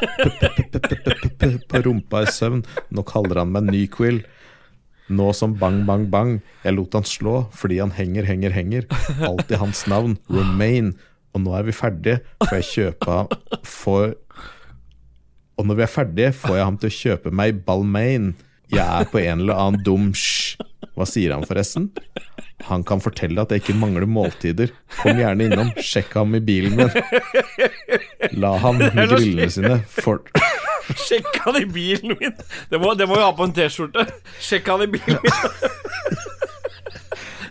[1.72, 2.66] På rumpa i søvn.
[2.92, 4.20] Nå kaller han meg Nyquil.
[5.08, 6.34] Nå som bang, bang, bang.
[6.66, 8.90] Jeg lot han slå fordi han henger, henger, henger.
[9.24, 10.18] Alt i hans navn.
[10.28, 10.98] Romaine.
[11.32, 12.20] Og nå er vi ferdige.
[12.44, 13.32] Får jeg kjøpe ham
[13.64, 14.18] for
[15.58, 18.36] Og når vi er ferdige, får jeg ham til å kjøpe meg Balmain.
[18.70, 20.60] Jeg er på en eller annen dum sj.
[20.98, 21.88] Hva sier han forresten?
[22.66, 24.72] Han kan fortelle at jeg ikke mangler måltider.
[24.98, 26.90] Kom gjerne innom, sjekk ham i bilen min.
[28.42, 30.24] La ham med grillene sine for...
[30.88, 32.34] Sjekk han i bilen min!
[32.72, 34.08] Det må, det må vi ha på en T-skjorte.
[34.42, 35.34] Sjekk han i bilen min.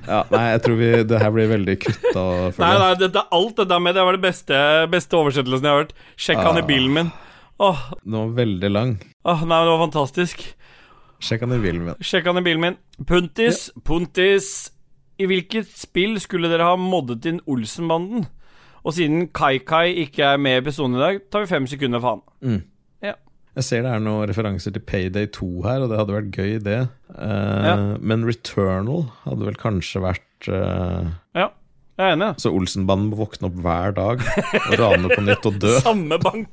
[0.07, 2.23] Ja, nei, jeg tror vi, det her blir veldig kutta.
[2.63, 4.59] Nei, nei, dette, alt det der med det var det beste,
[4.93, 5.97] beste oversettelsen jeg har hørt.
[6.27, 7.11] Sjekk han i bilen min.
[7.63, 8.93] Åh, Den var veldig lang.
[9.27, 10.45] åh, nei, det var fantastisk.
[11.27, 11.99] Sjekk han i bilen min.
[12.05, 12.79] Sjekk han i bilen min.
[13.09, 14.51] Puntis, Puntis.
[15.19, 18.27] I hvilket spill skulle dere ha moddet inn Olsenbanden?
[18.87, 22.03] Og siden Kai Kai ikke er med i episoden i dag, tar vi fem sekunder
[22.05, 22.63] for han.
[23.57, 26.51] Jeg ser det er noen referanser til Payday 2 her, og det hadde vært gøy,
[26.61, 26.81] det.
[27.17, 27.77] Eh, Ja.
[28.05, 31.07] Men Returnal hadde vel kanskje vært eh,
[31.41, 31.47] Ja,
[31.97, 32.29] jeg er enig.
[32.45, 35.73] Så Olsenbanden må våkne opp hver dag og rane på nytt og dø.
[35.89, 36.53] Samme bank.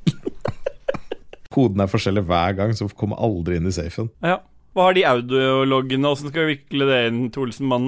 [1.54, 4.08] Koden er forskjellig hver gang, så kommer aldri inn i safen.
[4.24, 4.38] Ja.
[4.74, 7.20] Hva har de audiologene, Åssen skal vi vikle det inn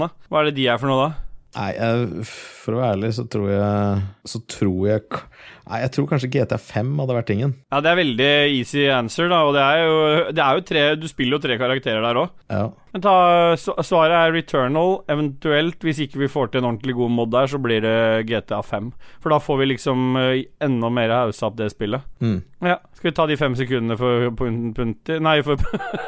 [0.05, 0.11] da?
[0.31, 1.23] Hva er det de er for noe, da?
[1.57, 5.21] Nei, jeg, for å være ærlig, så tror jeg Så tror jeg
[5.67, 7.53] Nei, jeg tror kanskje GTA5 hadde vært tingen.
[7.73, 9.41] Ja, Det er veldig easy answer, da.
[9.49, 9.95] Og det er jo,
[10.31, 12.29] det er jo tre Du spiller jo tre karakterer der òg.
[12.53, 12.69] Ja.
[12.95, 13.15] Men ta,
[13.59, 15.01] svaret er Returnal.
[15.11, 17.97] Eventuelt, hvis ikke vi får til en ordentlig god mod der, så blir det
[18.31, 18.93] GTA 5.
[19.19, 22.07] For da får vi liksom eh, enda mer haussa opp det spillet.
[22.23, 22.39] Mm.
[22.63, 25.59] Ja, Skal vi ta de fem sekundene for Punti Nei, for,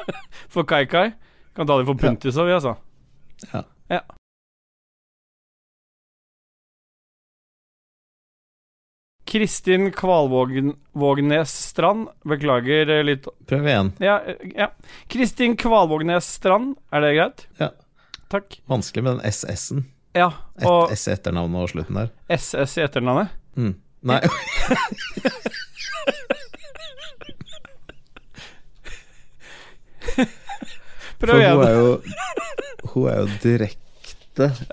[0.55, 1.09] for Kai Kai?
[1.59, 2.77] Kan ta de for Puntis òg, vi, altså.
[3.51, 3.67] Ja.
[3.91, 4.01] ja.
[9.29, 12.09] Kristin Kvalvågnes Strand.
[12.25, 13.93] Beklager eh, litt Prøv igjen.
[14.01, 14.71] Ja, eh, ja.
[15.13, 17.45] Kristin Kvalvågnes Strand, er det greit?
[17.61, 17.69] Ja.
[18.33, 18.57] Takk.
[18.69, 19.85] Vanskelig med den SS-en.
[20.17, 22.09] Ja, Et, S i etternavnet og slutten der.
[22.33, 23.29] SS i etternavnet.
[23.59, 23.75] Mm.
[24.09, 24.21] Nei,
[31.19, 31.63] Prøv for hun igjen.
[31.67, 31.89] er jo
[32.93, 33.88] Hun er jo direkte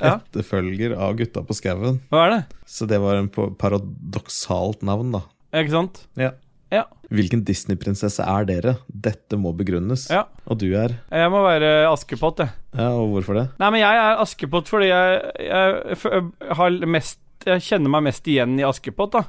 [0.02, 0.16] Ja.
[0.20, 2.00] etterfølger av Gutta på skauen.
[2.14, 2.42] Hva er det?
[2.70, 5.22] Så det var en pa- paradoksalt navn, da.
[5.56, 6.04] Ikke sant?
[6.20, 6.32] Ja.
[6.74, 6.84] Ja.
[7.14, 8.76] Hvilken Disney-prinsesse er dere?
[8.90, 10.08] Dette må begrunnes.
[10.12, 10.24] Ja.
[10.50, 10.96] Og du er?
[11.14, 12.50] Jeg må være Askepott, jeg.
[12.76, 13.46] Ja, og hvorfor det?
[13.62, 18.26] Nei, men jeg er Askepott fordi jeg, jeg, jeg har mest Jeg kjenner meg mest
[18.32, 19.22] igjen i Askepott, da.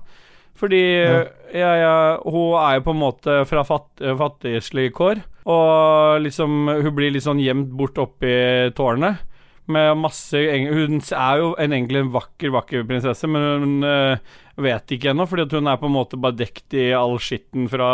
[0.57, 1.16] Fordi Ja.
[1.53, 5.20] jeg, jeg, hun er jo på en måte fra fatt, fattigslige kår.
[5.47, 8.32] Og liksom Hun blir litt sånn gjemt bort oppi
[8.74, 9.20] tårnet.
[9.67, 14.93] Med masse Hun er jo en, egentlig en vakker, vakker prinsesse, men hun uh, vet
[14.95, 17.89] ikke ennå, fordi hun er på en måte bare dekt i all skitten fra,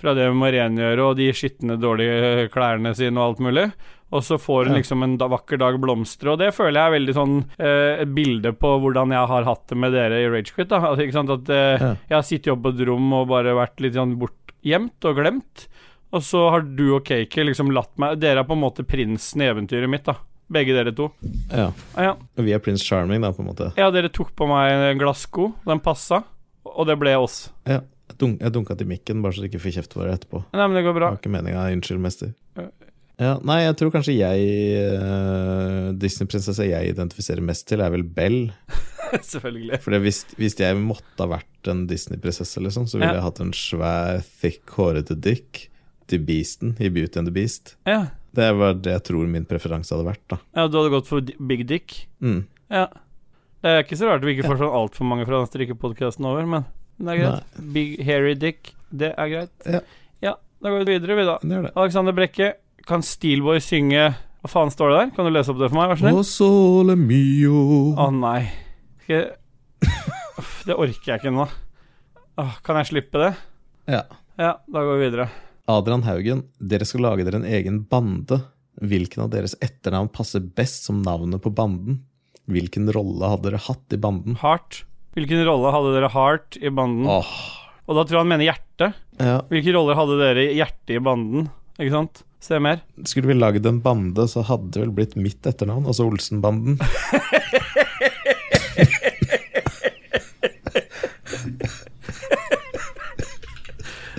[0.00, 3.66] fra det hun må rengjøre, og de skitne, dårlige klærne sine og alt mulig.
[4.14, 6.94] Og så får hun liksom en da, vakker dag blomstre, og det føler jeg er
[6.94, 10.70] veldig sånn eh, et bilde på hvordan jeg har hatt det med dere i Ragequit.
[10.70, 11.32] altså, ikke sant?
[11.34, 11.88] At eh, Ja.
[12.12, 15.66] jeg har sittet oppe på et rom og bare vært litt sånn bortgjemt og glemt.
[16.14, 19.42] Og så har du og Cakey liksom latt meg Dere er på en måte prinsen
[19.42, 20.14] i eventyret mitt, da.
[20.52, 21.08] Begge dere to.
[21.50, 21.70] Ja.
[21.96, 22.12] Ah, ja.
[22.36, 23.70] Vi er Prince Charming, da, på en måte.
[23.80, 25.52] ja, dere tok på meg en glassko.
[25.64, 26.22] Den passa.
[26.64, 27.48] Og det ble oss.
[27.68, 27.80] Ja.
[28.10, 30.42] Jeg, dunk, jeg dunka til mikken, bare så du ikke får kjeft for det etterpå.
[30.52, 31.62] Nei, men det går Det Jeg var ikke meninga.
[31.78, 32.34] Unnskyld, mester.
[33.20, 33.36] Ja.
[33.46, 38.50] Nei, jeg tror kanskje jeg uh, Disney-prinsesse jeg identifiserer mest til, er vel Bell.
[39.32, 39.78] Selvfølgelig.
[39.84, 43.20] For hvis, hvis jeg måtte ha vært en Disney-prinsesse, liksom, så ville Ja.
[43.20, 45.68] jeg hatt en svær, thick, hårete dick
[46.10, 47.76] til Beasten i Beauty and the Beast.
[47.88, 48.06] Ja.
[48.34, 50.40] Det var det jeg tror min preferanse hadde vært, da.
[50.56, 52.00] ja, du hadde gått for Big Dick.
[52.24, 52.42] Mm.
[52.72, 52.88] Ja.
[53.64, 56.44] Det er ikke så rart vi ikke får sånn altfor mange fra den strikkepodkasten over,
[56.48, 56.66] men
[57.00, 57.60] det er greit.
[57.72, 59.54] Big hairy dick, det er greit.
[59.64, 59.80] Ja.
[60.22, 61.38] ja da går vi videre, vi, da.
[61.40, 61.72] Det det.
[61.72, 62.50] Alexander Brekke,
[62.84, 64.10] kan Steelboy synge
[64.44, 65.14] Hva faen står det der?
[65.16, 66.20] Kan du lese opp det for meg, vær så snill?
[66.20, 67.62] Å, sole mio.
[67.96, 68.42] Å nei.
[69.06, 69.32] Skal jeg
[70.42, 71.48] Uff, Det orker jeg ikke nå.
[72.42, 73.32] Åh, kan jeg slippe det?
[73.88, 74.02] Ja.
[74.36, 75.28] Ja, da går vi videre.
[75.70, 78.40] Adrian Haugen, dere skal lage dere en egen bande.
[78.84, 82.02] Hvilken av deres etternavn passer best som navnet på banden?
[82.50, 84.36] Hvilken rolle hadde dere hatt i banden?
[84.42, 84.82] Heart.
[85.16, 87.06] Hvilken rolle hadde dere Heart i banden?
[87.08, 87.30] Åh,
[87.86, 88.90] Og da tror jeg han mener hjerte.
[89.20, 89.38] ja.
[89.48, 91.48] Hvilke roller hadde dere i hjerte i banden?
[91.78, 92.22] Ikke sant?
[92.44, 92.82] Se mer.
[93.08, 96.76] Skulle vi lagd en bande, så hadde det vel blitt mitt etternavn, altså Olsenbanden.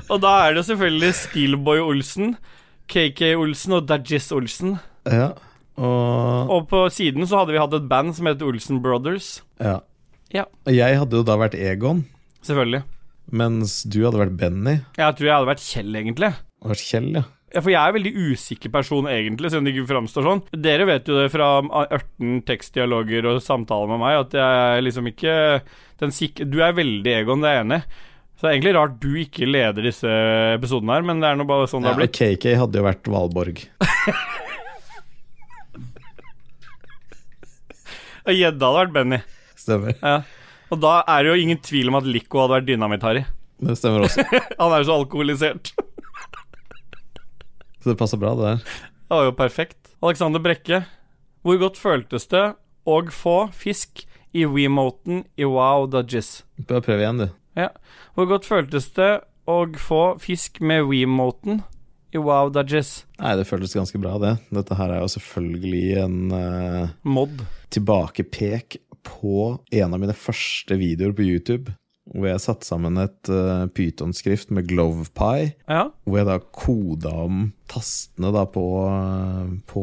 [0.09, 2.35] Og da er det selvfølgelig Steelboy Olsen,
[2.91, 4.75] KK Olsen og Dajis Olsen.
[5.09, 5.31] Ja.
[5.75, 9.41] Og Og på siden så hadde vi hatt et band som het Olsen Brothers.
[9.59, 9.79] Ja.
[10.33, 10.45] Ja.
[10.65, 12.05] Og jeg hadde jo da vært Egon,
[12.45, 12.83] Selvfølgelig.
[13.31, 14.79] mens du hadde vært Benny.
[14.97, 16.31] Jeg tror jeg hadde vært Kjell, egentlig.
[16.65, 17.23] Og Kjell, ja.
[17.55, 20.41] Ja, For jeg er en veldig usikker person, egentlig, siden det ikke framstår sånn.
[20.59, 25.35] Dere vet jo det fra 18 tekstdialoger og samtaler med meg, at jeg liksom ikke
[26.01, 27.87] den sik Du er veldig Egon, det er jeg enig i.
[28.45, 30.09] Så det er egentlig rart du ikke leder disse
[30.53, 32.13] episodene her, men det er nå bare sånn det har blitt.
[32.13, 33.57] KK hadde jo vært Valborg.
[38.29, 39.17] Og Gjedda hadde vært Benny.
[39.57, 39.95] Stemmer.
[39.97, 40.19] Ja.
[40.69, 43.23] Og da er det jo ingen tvil om at Lico hadde vært Dynamitt-Harry.
[43.65, 44.21] Det stemmer også.
[44.61, 45.71] Han er jo så alkoholisert.
[47.81, 48.61] Så det passer bra, det der.
[48.93, 49.79] Det var jo perfekt.
[50.05, 50.83] Alexander Brekke,
[51.41, 52.45] hvor godt føltes det
[52.85, 54.05] å få fisk
[54.37, 56.43] i Wemoten i Wow Dudges?
[56.69, 57.33] Bare prøv igjen, du.
[57.55, 59.11] Hvor godt føltes det
[59.47, 61.61] å få fisk med Wemoten
[62.15, 63.03] i Wow Dudges?
[63.19, 64.35] Nei, det føltes ganske bra, det.
[64.55, 67.43] Dette her er jo selvfølgelig en uh, Mod.
[67.75, 71.75] tilbakepek på en av mine første videoer på YouTube.
[72.05, 75.55] Hvor jeg satte sammen et uh, pytonskrift med GlovePie.
[75.65, 75.87] Ja.
[76.05, 79.81] Hvor jeg da koda om tastene da på, eh, på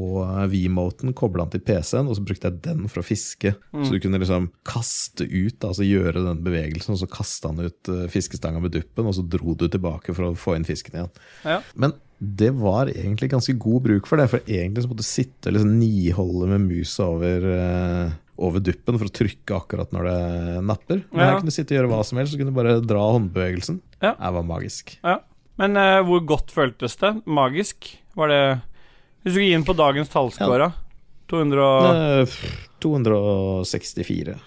[0.52, 3.56] V-moten, kobla den til PC-en, og så brukte jeg den for å fiske.
[3.72, 7.66] Så du kunne liksom kaste ut, da, altså gjøre den bevegelsen, og så kasta han
[7.66, 11.00] ut uh, fiskestanga med duppen, og så dro du tilbake for å få inn fisken
[11.00, 11.12] igjen.
[11.42, 11.58] Ja.
[11.74, 15.50] Men det var egentlig ganske god bruk for det, for egentlig så måtte du sitte
[15.50, 20.64] og liksom niholde med musa over, eh, over duppen for å trykke akkurat når det
[20.64, 21.02] napper.
[21.12, 21.26] Men Ja.
[21.30, 23.80] her kunne du sitte og gjøre hva som helst, så kunne du bare dra håndbevegelsen.
[24.00, 24.14] Ja.
[24.14, 24.98] Det var magisk.
[25.04, 25.18] ja.
[25.60, 27.10] Men uh, hvor godt føltes det?
[27.28, 27.98] Magisk?
[28.16, 28.38] Var det
[29.22, 30.72] Hvis du gikk gi inn på dagens tallscore,
[31.28, 32.26] 200 Eh,
[32.80, 34.38] 264.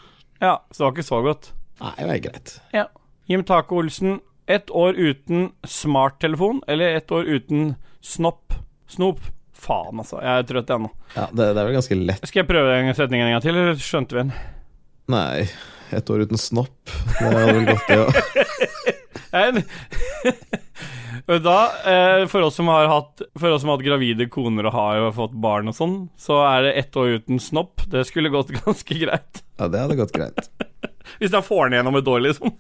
[0.41, 1.51] Ja, så det var ikke så godt.
[1.79, 2.55] Nei, det var greit.
[2.73, 2.85] Ja.
[3.29, 8.53] Jim Taco Olsen, ett år uten smarttelefon eller ett år uten snopp?
[8.87, 9.19] Snop?
[9.55, 10.19] Faen, altså.
[10.23, 10.91] Jeg er trøtt ennå.
[11.15, 12.27] Ja, det, det er vel ganske lett.
[12.27, 14.35] Skal jeg prøve den setningen en gang til, eller skjønte vi den?
[15.13, 15.45] Nei,
[15.95, 16.77] et år uten snopp.
[16.89, 18.11] Det hadde vel gått, det òg.
[21.25, 24.75] Da, eh, for oss som har hatt For oss som har hatt gravide koner og
[24.75, 27.81] har fått barn og sånn, så er det ett år uten snopp.
[27.89, 29.41] Det skulle gått ganske greit.
[29.57, 30.51] Ja, det hadde gått greit.
[31.17, 32.53] Hvis jeg får den gjennom et år, liksom.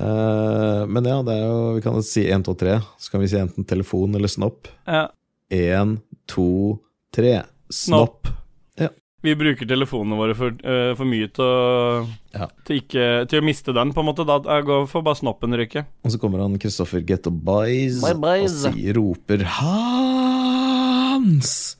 [0.00, 2.76] Uh, men ja, det er jo Vi kan si 1, 2, 3.
[2.98, 4.70] Så kan vi si enten telefon eller snopp.
[4.88, 5.06] Ja.
[5.50, 5.96] Én,
[6.30, 6.78] to,
[7.14, 7.40] tre.
[7.70, 8.26] Snopp.
[8.26, 8.36] Snopp.
[8.80, 8.88] Ja.
[9.22, 12.46] Vi bruker telefonene våre for, uh, for mye til å, Ja.
[12.64, 14.24] til, ikke, til å miste den, på en måte.
[14.26, 15.82] Da jeg går for bare snoppen ryke.
[16.06, 21.76] Og så kommer han Kristoffer Getto Boys Bye, og sier, roper 'Hans'!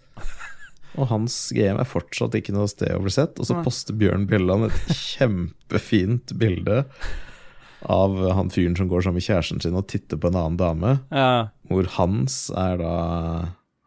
[0.98, 3.38] Og hans GM er fortsatt ikke noe sted å bli sett.
[3.38, 3.62] Og så Nei.
[3.64, 6.82] poster Bjørn Bjelland et kjempefint bilde
[7.88, 10.98] av han fyren som går sammen med kjæresten sin og titter på en annen dame.
[11.14, 11.48] Ja.
[11.70, 12.96] Hvor Hans er da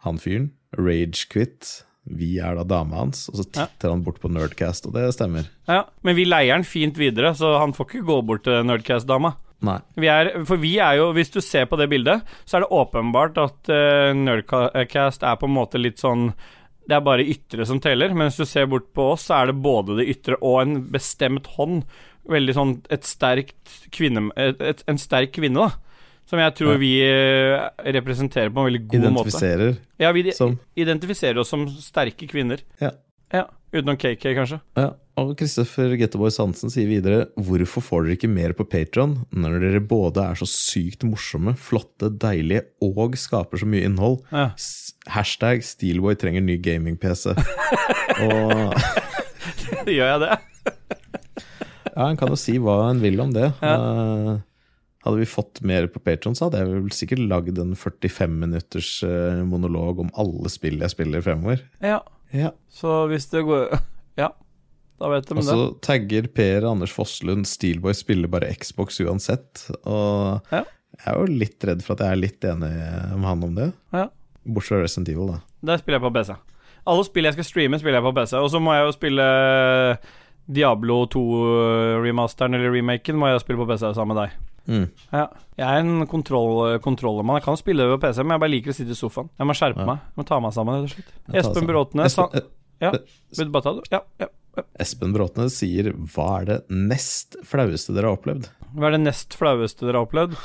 [0.03, 0.51] han fyren.
[0.77, 1.83] Ragequit.
[2.03, 3.29] Vi er da dama hans.
[3.29, 3.65] Og så Ja.
[3.67, 5.47] titter han bort på Nerdcast, og det stemmer.
[5.67, 5.85] ja.
[6.03, 9.35] Men vi leier han fint videre, så han får ikke gå bort til Nerdcast-dama.
[9.63, 9.79] Nei.
[9.95, 12.69] Vi er, for vi er jo, hvis du ser på det bildet, så er det
[12.75, 16.33] åpenbart at uh, Nerdcast er på en måte litt sånn
[16.85, 19.45] Det er bare ytre som teller, men hvis du ser bort på oss, så er
[19.53, 21.85] det både det ytre og en bestemt hånd.
[22.27, 24.29] Veldig sånn et sterkt kvinne...
[24.35, 25.71] Et, et, en sterk kvinne, da.
[26.29, 29.27] Som jeg tror vi eh, representerer på en veldig god måte.
[29.27, 32.63] Identifiserer Ja, vi som identifiserer oss som sterke kvinner.
[32.81, 32.93] Ja.
[33.33, 33.47] ja.
[33.73, 34.59] Utenom KK, kanskje.
[34.77, 39.57] Ja, og Kristoffer Gettoboys Hansen sier videre Hvorfor får dere ikke mer på Patron når
[39.63, 44.21] dere både er så sykt morsomme, flotte, deilige og skaper så mye innhold?
[44.29, 44.51] Ja.
[45.13, 47.33] Hashtag Steelboy trenger ny gaming-PC.
[48.29, 48.77] og
[49.97, 50.39] Gjør jeg det?
[51.93, 53.49] ja, en kan jo si hva en vil om det.
[53.61, 53.73] Ja.
[53.73, 54.41] Eh,
[55.03, 58.91] hadde vi fått mer på Patron, så hadde jeg vel sikkert lagd en 45 minutters
[59.03, 61.63] eh, monolog om alle spill jeg spiller fremover.
[61.83, 61.99] Ja.
[62.33, 62.49] Ja.
[62.71, 63.73] Så hvis det går
[64.21, 64.29] Ja,
[65.01, 65.49] da vet de Og det.
[65.49, 69.67] så tagger Per Anders Fosslund Steelboy spiller bare Xbox uansett.
[69.83, 70.63] Og Ja.
[70.97, 73.69] jeg er jo litt redd for at jeg er litt enig med han om det.
[73.93, 74.07] Ja.
[74.45, 75.39] Bortsett fra Resident Evil, da.
[75.63, 76.33] Der spiller jeg på PC.
[76.85, 78.33] Alle spill jeg skal streame, spiller jeg på PC.
[78.43, 79.27] Og så må jeg jo spille
[80.51, 84.41] Diablo 2-remasteren eller remaken, må jeg spille på PC sammen med deg.
[84.67, 84.85] Mm.
[85.11, 85.27] Ja.
[85.59, 87.39] Jeg er en kontroll, kontrollermann.
[87.41, 89.29] Jeg kan spille på PC, men jeg bare liker å sitte i sofaen.
[89.39, 89.85] Jeg må skjerpe Ja.
[89.85, 89.99] meg.
[90.07, 91.11] Jeg må ta meg sammen, rett og slett.
[91.41, 91.67] Espen.
[91.67, 92.29] Bråtnes Espen,
[92.81, 93.83] Ja, eh, ta det?
[93.91, 94.27] Ja, ja.
[94.79, 99.33] Espen Bråtnes sier 'Hva er det nest flaueste dere har opplevd?' Hva er det nest
[99.33, 100.37] flaueste dere har opplevd?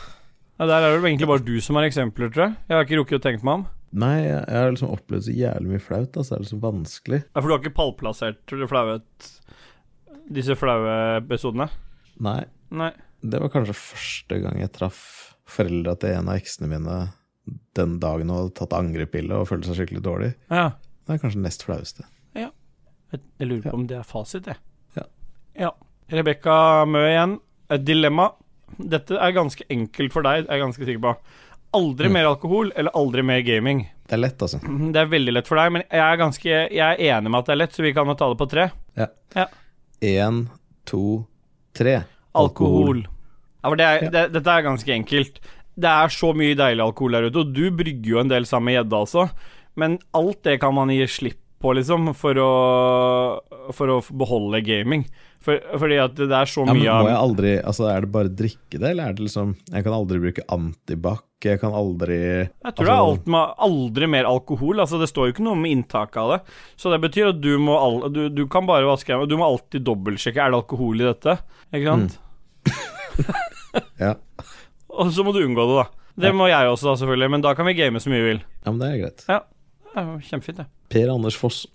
[0.58, 2.56] Ja, der er det vel egentlig bare du som har eksempler, tror jeg.
[2.68, 3.66] Jeg har ikke rukket å tenke meg om.
[3.92, 6.12] Nei, jeg jeg har liksom opplevd så jævlig mye flaut.
[6.16, 7.24] Altså, det er liksom vanskelig.
[7.34, 9.40] Ja, for du har ikke pallplassert flauet
[10.30, 11.70] disse flaue episodene?
[12.20, 12.44] Nei.
[12.70, 12.92] Nei.
[13.20, 15.00] Det var kanskje første gang jeg traff
[15.48, 16.98] foreldra til en av eksene mine
[17.78, 20.30] den dagen hun hadde tatt angrepille og følte seg skikkelig dårlig.
[20.52, 20.70] Ja.
[21.06, 22.04] Det er kanskje nest flaueste.
[23.08, 24.60] Jeg, jeg lurer på om det er fasit, jeg.
[24.98, 25.06] Ja.
[25.56, 25.70] ja.
[26.12, 27.38] Rebekka Mø igjen.
[27.72, 28.30] Et dilemma.
[28.76, 31.14] Dette er ganske enkelt for deg, er jeg ganske sikker på.
[31.78, 33.82] Aldri mer alkohol eller aldri mer gaming.
[34.08, 34.60] Det er lett, altså.
[34.60, 37.48] Det er veldig lett for deg, men jeg er, ganske, jeg er enig med at
[37.48, 38.68] det er lett, så vi kan ta det på tre.
[38.96, 39.08] Ja.
[39.36, 39.48] Ja.
[40.04, 40.46] Én,
[40.88, 41.02] to,
[41.76, 41.98] tre.
[42.44, 43.04] Alkohol.
[43.58, 45.40] Ja, for det er, det, dette er ganske enkelt.
[45.78, 48.70] Det er så mye deilig alkohol der ute, og du brygger jo en del sammen
[48.70, 49.28] med gjedde, altså.
[49.78, 52.52] men alt det kan man gi slipp på, liksom, for å,
[53.74, 55.06] for å beholde gaming.
[55.42, 58.08] For, fordi at det er så Ja, men mye må jeg aldri Altså, er det
[58.10, 62.16] bare drikke det, eller er det liksom Jeg kan aldri bruke antibac, jeg kan aldri
[62.18, 64.82] Jeg tror altså, det er alt med, aldri mer alkohol.
[64.82, 66.40] Altså Det står jo ikke noe med inntak av det.
[66.74, 69.46] Så det betyr at du må all, du, du kan bare vaske deg Du må
[69.46, 71.38] alltid dobbeltsjekke Er det alkohol i dette.
[71.70, 72.18] Ikke sant?
[74.02, 74.14] Ja.
[74.88, 75.86] Og så må du unngå det, da.
[76.24, 77.30] Det må jeg også, da, selvfølgelig.
[77.30, 78.40] Men da kan vi game så mye vi vil.
[78.64, 79.24] ja, men det er greit.
[79.30, 79.40] Ja,
[79.92, 80.66] det er jo kjempefint, det.
[80.90, 81.66] Per Anders Foss.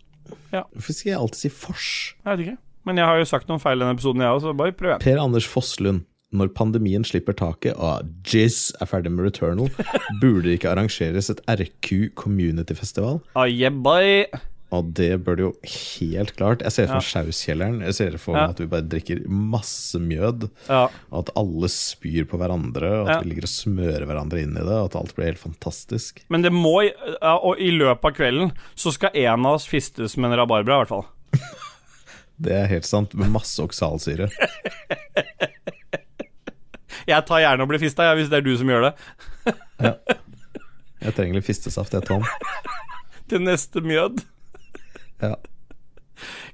[0.51, 0.63] Ja.
[0.73, 1.89] Hvorfor skal jeg alltid si Fors?
[2.23, 2.57] Jeg vet ikke.
[2.87, 4.97] Men jeg har jo sagt noen feil i denne episoden, jeg òg, så bare prøv.
[5.03, 6.03] Per Anders Fosslund.
[6.33, 9.69] Når pandemien slipper taket og Jizz er ferdig med Returnal,
[10.21, 13.21] burde det ikke arrangeres et RQ Community Festival?
[13.37, 13.69] Ah, yeah.
[14.73, 16.63] Og det bør det jo helt klart.
[16.65, 17.75] Jeg ser for meg Sjauskjelleren.
[17.85, 18.53] Jeg ser for meg Ja.
[18.55, 20.47] at vi bare drikker masse mjød.
[20.69, 20.87] Ja.
[21.13, 23.19] At alle spyr på hverandre, og at Ja.
[23.21, 24.73] vi ligger og smører hverandre inn i det.
[24.79, 26.23] Og at alt blir helt fantastisk.
[26.29, 30.17] Men det må ja, Og i løpet av kvelden så skal en av oss fistes
[30.17, 31.05] med en rabarbra, i hvert fall.
[32.43, 34.29] Det er helt sant, med masse oksalsyre.
[37.07, 38.93] Jeg tar gjerne og blir fista, ja, hvis det er du som gjør det.
[41.03, 42.23] Jeg trenger litt fistesaft, jeg, Tom.
[43.29, 44.21] Til neste mjød.
[45.23, 45.35] Ja.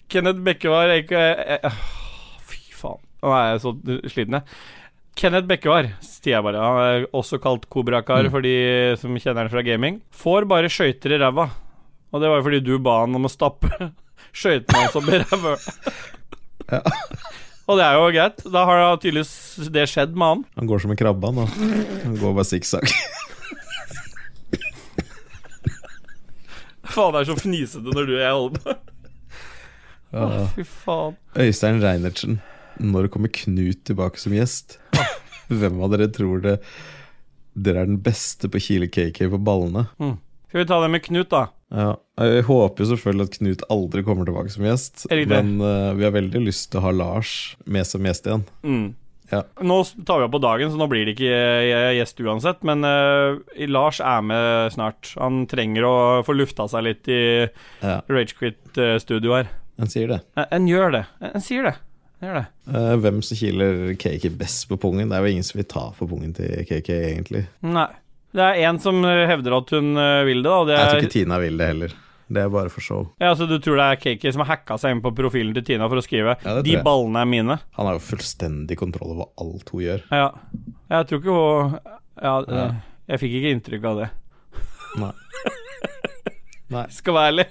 [0.09, 0.91] Kenneth Bekkevar
[2.49, 3.01] Fy faen.
[3.20, 3.74] Nå er jeg så
[4.13, 4.59] sliten, jeg.
[5.20, 6.61] Kenneth Bekkevar, sier jeg bare.
[6.63, 8.53] Han er også kalt Kobrakar for de
[9.01, 9.99] som kjenner han fra gaming.
[10.15, 11.49] Får bare skøyter i ræva.
[12.09, 13.67] Og det var jo fordi du ba han om å stappe
[14.39, 15.57] skøytene hans opp i ræva.
[16.70, 16.82] Ja.
[17.70, 18.39] Og det er jo greit.
[18.49, 20.45] Da har det tydeligvis det skjedd med han.
[20.57, 21.51] Han går som en krabbe, han.
[22.07, 22.88] Han går bare sikksakk.
[27.00, 28.78] Faen, det er så fnisete når du og jeg holder på.
[30.10, 30.45] Å, Ja.
[30.56, 31.18] fy faen.
[31.38, 32.39] Øystein Reinertsen,
[32.82, 34.80] når kommer Knut tilbake som gjest?
[35.50, 36.56] Hvem av dere tror det
[37.60, 39.88] Dere er den beste på Kile KK på ballene?
[40.50, 41.43] Skal vi ta det med Knut, da?
[41.70, 41.91] Ja,
[42.22, 46.14] Jeg håper jo selvfølgelig at Knut aldri kommer tilbake som gjest, men uh, vi har
[46.16, 47.34] veldig lyst til å ha Lars
[47.70, 48.45] med som gjest igjen.
[48.66, 48.88] Mm.
[49.30, 49.43] Ja.
[49.61, 52.63] Nå tar vi opp på dagen, så nå blir det ikke eh, gjest uansett.
[52.67, 53.38] Men uh,
[53.69, 55.13] Lars er med snart.
[55.21, 55.93] Han trenger å
[56.25, 57.21] få lufta seg litt i
[57.84, 59.53] Ja, Ragequit-studio her.
[59.80, 60.19] En sier det.
[60.36, 61.05] En, En gjør det.
[61.30, 61.77] En sier det.
[62.19, 62.45] En det.
[62.67, 65.11] Uh, hvem som kiler KK best på pungen?
[65.11, 67.45] Det er jo ingen som vil ta på pungen til KK, egentlig.
[67.65, 67.89] Nei.
[68.36, 69.95] Det er en som hevder at hun
[70.27, 70.57] vil det, da.
[70.67, 70.82] Det er...
[70.84, 71.95] Jeg tror ikke Tina vil det heller.
[72.30, 73.07] Det er bare for show.
[73.19, 75.63] ja, så du tror det er Kaki som har hacka seg inn på profilen til
[75.65, 77.59] Tina for å skrive Ja, 'De ballene er mine'?
[77.77, 80.03] Han har jo fullstendig kontroll over alt hun gjør.
[80.11, 80.30] Ja.
[80.91, 81.80] Jeg tror ikke hun
[82.21, 82.65] Ja, Ja.
[82.67, 82.73] eh,
[83.09, 84.09] jeg fikk ikke inntrykk av det.
[84.99, 85.11] Nei.
[86.69, 86.86] Nei.
[86.89, 87.45] Skal være ærlig.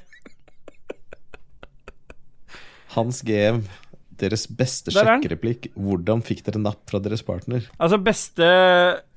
[2.94, 3.62] Hans GM,
[4.20, 5.70] deres beste er sjekkereplikk.
[5.78, 7.64] Hvordan fikk dere napp fra deres partner?
[7.78, 8.48] Altså, beste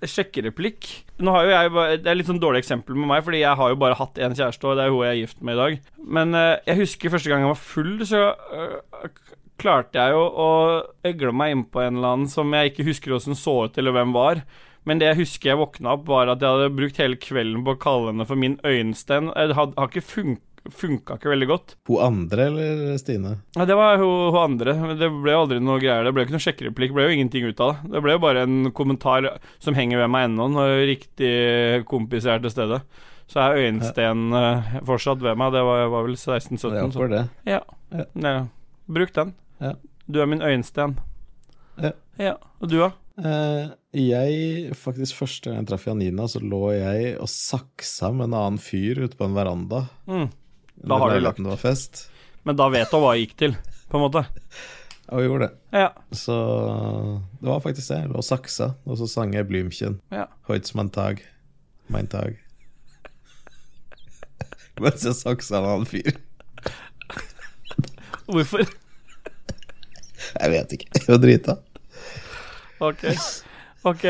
[0.08, 0.88] sjekkereplikk
[1.22, 3.60] Nå har jo jeg bare Det er litt sånn dårlig eksempel med meg, fordi jeg
[3.60, 5.62] har jo bare hatt én kjæreste, og det er hun jeg er gift med i
[5.62, 5.78] dag.
[6.18, 9.12] Men uh, jeg husker første gang jeg var full, så uh,
[9.62, 10.50] klarte jeg jo å
[11.06, 14.16] egle meg innpå en eller annen som jeg ikke husker åssen så ut, eller hvem
[14.16, 14.42] var.
[14.90, 17.76] Men det jeg husker jeg våkna opp, var at jeg hadde brukt hele kvelden på
[17.76, 19.30] å kalle henne for min øyensten.
[19.30, 20.40] Det had- har ikke fun
[20.70, 21.76] funka ikke veldig godt.
[21.90, 23.36] Hun andre eller Stine?
[23.58, 24.76] Ja, det var hun, hun andre.
[24.78, 26.06] men Det ble jo aldri noe greier.
[26.06, 26.92] Det ble jo ikke noe sjekkereplikk.
[26.94, 27.94] Det ble jo ingenting ut av det.
[27.96, 29.30] Det ble jo bare en kommentar
[29.64, 31.34] som henger ved meg ennå, når riktig
[31.90, 32.82] kompis er til stede.
[33.32, 34.82] Så er øyensten ja.
[34.88, 35.54] fortsatt ved meg.
[35.56, 36.58] Det var, var vel 16-17.
[36.68, 37.24] Det er for det.
[37.48, 37.62] Ja.
[37.96, 38.08] Ja.
[38.28, 38.42] ja.
[38.92, 39.36] Bruk den.
[39.64, 39.78] Ja.
[40.12, 40.98] Du er min øyensten.
[41.82, 41.96] Ja.
[42.20, 42.36] ja.
[42.60, 42.92] Og du, da?
[43.22, 48.38] Uh, jeg, faktisk Første gang jeg traff Janina, så lå jeg og saksa med en
[48.40, 49.86] annen fyr ute på en veranda.
[50.08, 50.30] Mm.
[50.84, 52.08] Da har du lagt Det var fest.
[52.44, 53.58] Men da vet du hva jeg gikk til,
[53.92, 54.24] på en måte.
[55.12, 55.78] Ja, vi gjorde det.
[55.78, 55.90] Ja.
[56.16, 56.36] Så
[57.42, 58.00] det var faktisk det.
[58.16, 60.00] Og saksa, og så sang jeg Blümchen.
[60.12, 60.26] ja.
[60.48, 61.22] Heute mein Tag.
[61.92, 62.40] Mein Tag.
[64.82, 66.16] Mens jeg saksa en annen fyr.
[68.32, 68.66] Hvorfor?
[70.40, 70.88] Jeg vet ikke.
[70.96, 71.58] Jeg var drita.
[72.82, 73.04] Ok.
[73.84, 74.06] Ok.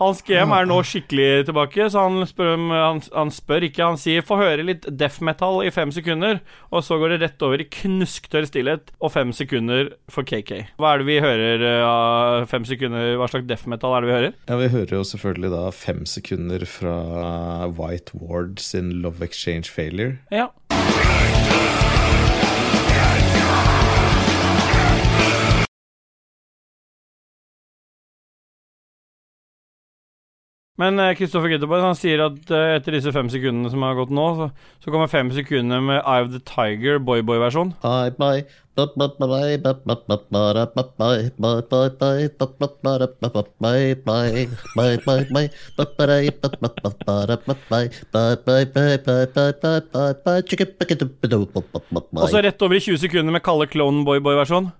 [0.00, 3.84] Hans GM er nå skikkelig tilbake, så han spør, han, han spør ikke.
[3.84, 6.40] Han sier 'få høre litt death metal i fem sekunder',
[6.72, 10.72] og så går det rett over i knusktørr stillhet og fem sekunder for KK.
[10.80, 13.12] Hva er det vi hører eh, av fem sekunder?
[13.20, 14.32] Hva slags death metal er det vi hører?
[14.48, 16.96] Ja, Vi hører jo selvfølgelig da fem sekunder fra
[17.68, 20.16] White Ward sin Love Exchange Failure.
[20.32, 20.48] Ja.
[30.80, 34.26] Men Kristoffer Gitterborg han sier at eh, etter disse fem sekundene som har gått nå,
[34.38, 34.46] så,
[34.80, 37.74] så kommer fem sekunder med Eye of the Tiger boy-boy-versjon.
[37.84, 38.44] Bye bye.
[38.80, 43.40] Bye bye bye bye bye bye bye bye bye bye bye bye bye bye bye
[44.06, 45.48] bye bye bye
[52.12, 54.70] Og så rett over i 20 sekunder med Kalle Clone boy-boy-versjon.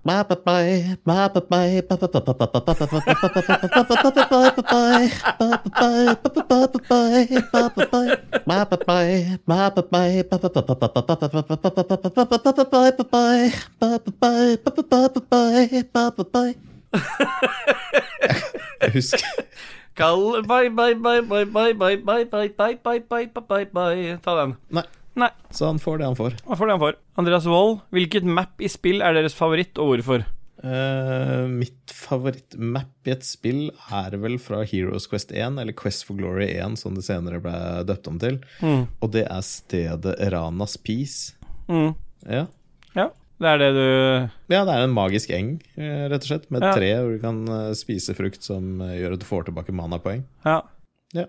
[18.81, 19.27] Jeg husker
[19.99, 24.17] Kall bye bye bye bye bye bye bye bye bye bye bye bye bye bye
[24.23, 24.55] Ta den.
[24.71, 24.85] Nei.
[25.19, 25.29] Nei.
[25.51, 26.37] Så han får det han får.
[26.47, 26.99] Han får det han får?
[27.19, 30.23] Andreas Wold, hvilket map i spill er deres favoritt, og hvorfor?
[30.61, 36.19] Uh, mitt favorittmap i et spill er vel fra Heroes Quest 1, eller Quest for
[36.19, 37.55] Glory 1, som det senere ble
[37.89, 38.39] døpt om til.
[38.63, 38.85] Mm.
[39.01, 41.35] Og det er stedet Ranas Peace.
[41.67, 41.91] Mm.
[42.29, 42.45] Ja.
[42.95, 43.09] Ja,
[43.41, 43.85] det er det du
[44.53, 46.73] ja, det er en magisk eng, eh, rett og slett, med Ja.
[46.77, 50.23] tre hvor du kan eh, spise frukt som eh, gjør at du får tilbake manapoeng.
[50.45, 50.59] Ja.
[51.17, 51.25] Ja.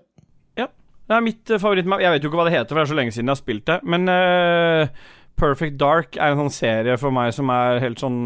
[0.58, 0.68] Ja.
[1.08, 2.00] Det er mitt favorittmap.
[2.04, 3.42] Jeg vet jo ikke hva det heter, for det er så lenge siden jeg har
[3.42, 3.80] spilt det.
[3.88, 4.86] Men uh,
[5.42, 8.18] Perfect Dark er en sånn serie for meg som er helt sånn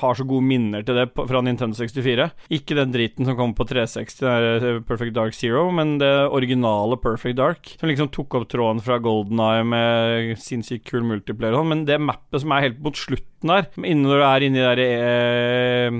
[0.00, 2.28] har så gode minner til det fra Nintendo 64.
[2.54, 6.12] Ikke den driten som kom på 360, det er eh, Perfect Dark Zero, men det
[6.32, 7.74] originale Perfect Dark.
[7.80, 11.72] Som liksom tok opp tråden fra Golden Eye med sinnssykt kul multiplayer og sånn.
[11.74, 12.96] Men det mappet som er helt mot
[13.42, 15.90] slutten der, innen når du er inni der, eh,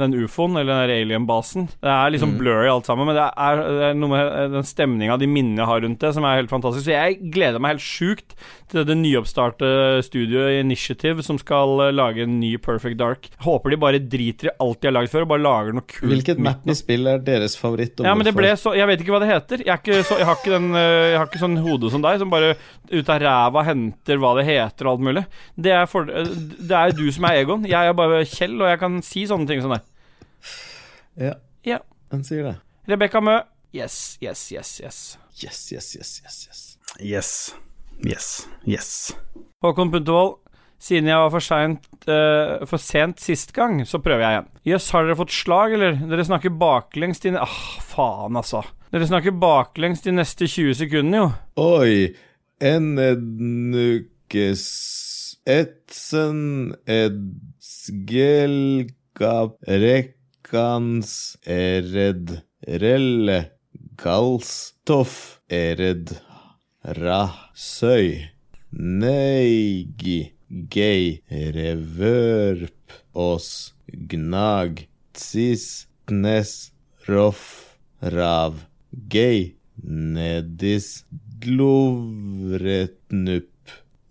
[0.00, 3.84] den ufoen, eller den alien-basen Det er liksom blurry alt sammen, men det er, det
[3.90, 6.86] er noe med den stemninga, de minnene jeg har rundt det, som er helt fantastisk.
[6.86, 8.36] Så jeg gleder meg helt sjukt
[8.70, 13.30] til det nyoppstartede studioet Initiative som skal eh, lage en ny Perfect Dark.
[13.44, 16.10] Håper de bare driter i alt de har lagd før, og bare lager noe kult.
[16.12, 18.00] Hvilket map i spill er deres favoritt?
[18.04, 19.64] ja, men det ble så Jeg vet ikke hva det heter.
[19.66, 22.20] Jeg, ikke så, jeg, har, ikke den, øh, jeg har ikke sånn hode som deg,
[22.20, 22.54] som bare
[22.90, 25.24] ut av ræva henter hva det heter og alt mulig.
[25.54, 27.64] Det er, for, øh, det er du som er Egon.
[27.68, 29.80] Jeg er bare Kjell, og jeg kan si sånne ting som det.
[31.20, 31.34] Ja,
[31.66, 31.78] Ja.
[32.10, 32.56] han sier det.
[32.88, 33.38] Rebekka Mø.
[33.74, 35.00] Yes, yes, yes, yes.
[35.42, 36.62] Yes, yes, yes, yes, yes.
[37.00, 37.32] Yes.
[38.04, 38.28] Yes.
[38.66, 38.88] Yes.
[39.62, 40.38] Håkon Puntervold.
[40.80, 44.46] Siden jeg var for, sent, uh, for sent sist gang, så prøver jeg igjen.
[44.70, 45.98] Jøss, har dere fått slag, eller?
[46.08, 48.62] Dere snakker baklengs til Ah, faen, altså.
[48.90, 51.28] Dere snakker baklengs de neste 20 sekundene, jo.
[51.60, 52.14] Oi,
[52.64, 54.64] en ednukes
[55.58, 56.40] etsen
[57.00, 57.20] ed
[57.72, 59.52] sgelgap
[59.84, 61.12] rekkans
[61.60, 62.26] ered
[62.82, 63.40] relle
[64.02, 65.14] galstoff
[65.62, 66.06] ered
[67.00, 68.10] rasøy
[69.00, 70.20] neigi
[70.74, 71.06] gei
[71.56, 72.84] revørp
[73.28, 73.48] oss
[74.10, 74.72] gnag
[75.16, 75.66] tsis
[76.06, 76.52] knes
[77.08, 77.44] roff
[78.16, 78.54] rav
[79.14, 79.40] gei
[80.14, 80.88] nedis
[81.42, 82.34] glovretnup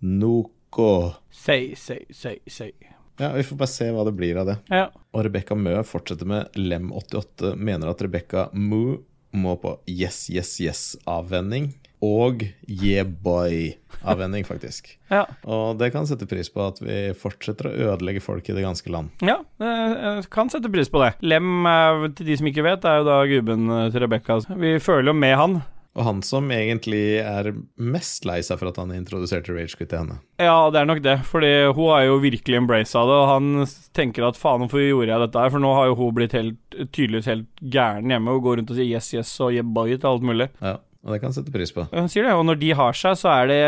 [0.00, 2.72] noko Sei, say, say, say.
[3.20, 4.56] Ja, vi får bare se hva det blir av det.
[4.72, 4.86] Ja.
[5.12, 8.98] Og Rebekka Mø fortsetter med Lem88 mener at Rebekka Moo
[9.36, 11.68] må på yes, yes, yes-avvenning.
[12.00, 14.88] Og yeah boy-avvenning, faktisk.
[15.12, 15.26] Ja.
[15.44, 18.88] Og det kan sette pris på at vi fortsetter å ødelegge folk i det ganske
[18.92, 19.12] land.
[19.20, 21.12] Ja, jeg kan sette pris på det.
[21.20, 24.40] Lem, er- til de som ikke vet, er jo da gubben eh, til Rebekka.
[24.56, 25.58] Vi føler jo med han.
[25.98, 30.18] Og han som egentlig er mest lei seg for at han introduserte Ragequit til henne.
[30.38, 33.64] Ja, det er nok det, fordi hun har jo virkelig embraced det, og han
[33.96, 35.50] tenker at faen, hvorfor gjorde jeg dette her?
[35.50, 36.60] For nå har jo hun blitt helt,
[36.94, 40.12] tydeligvis helt gæren hjemme og går rundt og sier yes, yes og yeah boy til
[40.12, 40.46] alt mulig.
[40.62, 41.88] Ja, og det kan sette pris på.
[41.90, 43.60] Hun sier det, og når de har seg, så er det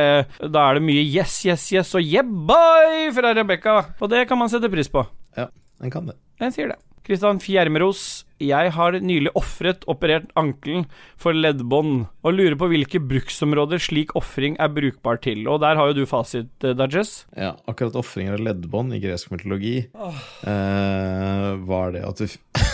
[0.53, 4.39] Da er det mye yes, yes, yes og yeah boy fra Rebekka, og det kan
[4.39, 5.03] man sette pris på.
[5.35, 5.51] Ja,
[5.83, 6.21] en kan det.
[6.39, 6.79] En sier det.
[7.03, 10.85] Kristian Fjermeros, jeg har nylig ofret operert ankelen
[11.19, 15.45] for leddbånd, og lurer på hvilke bruksområder slik ofring er brukbar til.
[15.51, 16.75] Og der har jo du fasit, eh,
[17.37, 19.89] Ja, akkurat ofringer av leddbånd i gresk mytologi.
[20.47, 22.27] Eh, var det at du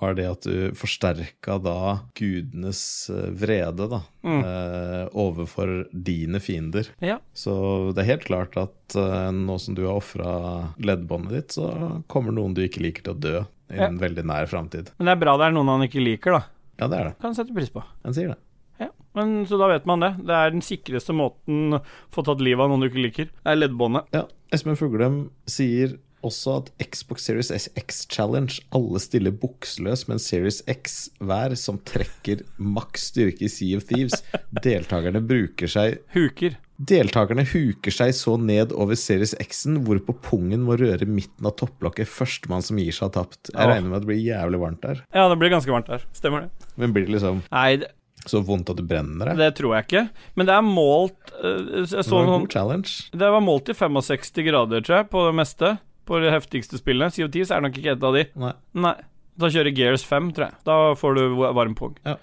[0.00, 2.80] Var det at du forsterka da gudenes
[3.12, 6.88] eh, vrede, da, eh, overfor dine fiender.
[7.04, 7.18] Ja.
[7.36, 7.52] Så
[7.94, 10.32] det er helt klart at eh, nå som du har ofra
[10.80, 11.68] leddbåndet ditt, så
[12.10, 13.34] kommer noen du ikke liker til å dø
[13.70, 13.86] i Ja.
[13.86, 14.88] en veldig nær framtid.
[14.98, 16.42] Men det er bra det er noen han ikke liker, da.
[16.80, 17.18] Ja, det er det.
[17.20, 17.84] Kan sette pris på.
[18.02, 18.38] Han sier det.
[18.80, 20.14] Ja, men Så da vet man det.
[20.26, 23.28] Det er den sikreste måten å få tatt livet av noen du ikke liker.
[23.44, 24.08] Det er leddbåndet.
[24.16, 30.22] Ja, Espen Fuglem sier også at Xbox Series X Challenge alle stiller bukseløs med en
[30.22, 34.22] Series X hver som trekker maks styrke i Sea of Thieves.
[34.64, 36.58] Deltakerne bruker seg Huker.
[36.80, 42.08] Deltakerne huker seg så ned over Series X-en, hvorpå pungen må røre midten av topplokket.
[42.08, 43.52] Førstemann som gir seg, har tapt.
[43.52, 45.02] Jeg regner med at det blir jævlig varmt der.
[45.12, 46.06] Ja, det blir ganske varmt der.
[46.16, 46.70] Stemmer det.
[46.80, 47.92] Men blir det liksom Nei, det,
[48.28, 49.42] så vondt at det brenner deg?
[49.42, 50.04] det tror jeg ikke.
[50.40, 52.96] Men det er målt uh, Det var en god challenge.
[53.12, 55.76] Det var målt i 65 grader, tror jeg, på det meste.
[56.10, 57.12] På de heftigste spillene.
[57.14, 58.24] CO10 så er nok ikke et av de.
[58.42, 58.52] Nei.
[58.82, 58.96] Nei.
[59.40, 60.56] Da kjører Gears 5, tror jeg.
[60.66, 61.22] Da får du
[61.56, 61.94] varm pung.
[62.04, 62.16] Ja.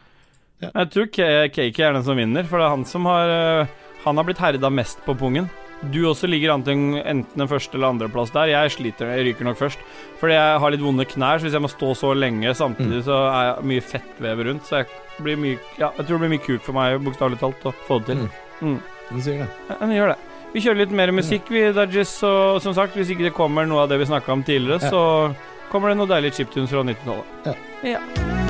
[0.60, 0.72] Ja.
[0.74, 3.68] Jeg tror Cakey er den som vinner, for det er han som har eh,
[4.04, 5.48] Han har blitt herda mest på pungen.
[5.94, 8.50] Du også ligger an til enten en første- eller andreplass der.
[8.50, 9.78] Jeg sliter, jeg ryker nok først.
[10.18, 13.18] Fordi jeg har litt vonde knær, så hvis jeg må stå så lenge samtidig, så
[13.30, 14.66] er jeg mye fettvev rundt.
[14.66, 14.88] Så jeg
[15.22, 18.00] blir mye Ja, jeg tror det blir mye kuk for meg, bokstavelig talt, å få
[18.02, 18.30] det til.
[18.66, 18.80] Mm.
[19.12, 19.50] Den sier det.
[19.70, 20.18] Ja, den gjør det.
[20.58, 22.16] Vi kjører litt mer musikk, vi, Dajis.
[22.26, 24.90] Og som sagt, hvis ikke det kommer noe av det vi snakka om tidligere, Ja.
[24.90, 25.36] så
[25.70, 27.46] kommer det noe deilig chiptunes fra 90-tallet.
[27.46, 27.54] Ja.
[27.94, 28.47] ja.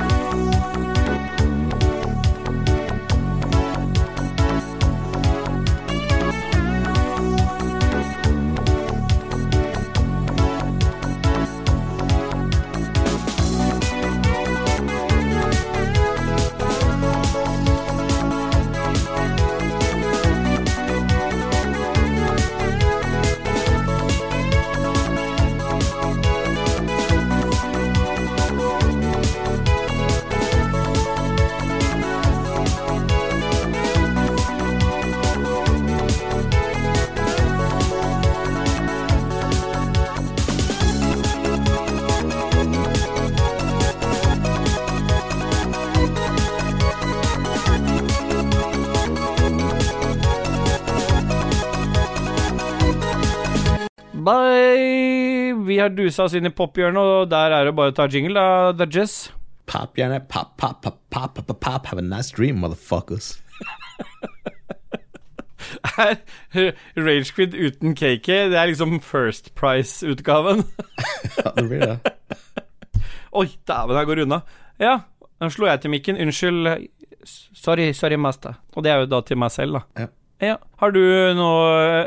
[55.88, 58.72] Har dusa oss inn i pophjørnet, og der er det bare å ta jingle, da,
[58.78, 59.18] Dudges.
[59.68, 60.20] Pop, gjerne.
[60.30, 61.86] Pop, pop, pop, pop, pop, pop, pop.
[61.90, 63.36] Have a nice dream, motherfuckers.
[65.98, 66.14] Er
[66.96, 70.64] Ragequid uten KK, det er liksom First Price-utgaven.
[71.38, 71.98] Ja, det blir det.
[73.36, 74.40] Oi, dæven, jeg går unna.
[74.80, 74.94] Ja,
[75.42, 76.18] nå slo jeg til mikken.
[76.22, 76.88] Unnskyld.
[77.28, 78.56] Sorry, sorry, master.
[78.74, 80.06] Og det er jo da til meg selv, da.
[80.06, 80.08] Ja.
[80.38, 80.56] Ja.
[80.78, 81.02] Har du
[81.34, 81.48] nå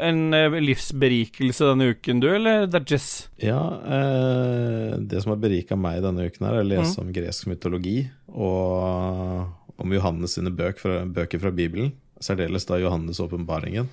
[0.08, 3.28] en eh, livsberikelse denne uken, du, eller Dudges?
[3.44, 7.50] Ja, eh, det som har berika meg denne uken, her er å lese om gresk
[7.52, 9.52] mytologi og
[9.82, 11.92] om Johannes sine bøk fra, bøker fra Bibelen.
[12.22, 13.90] Særdeles da Johannes' åpenbaringen.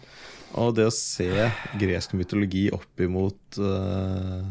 [0.60, 1.28] Og det å se
[1.80, 4.44] gresk mytologi opp imot uh,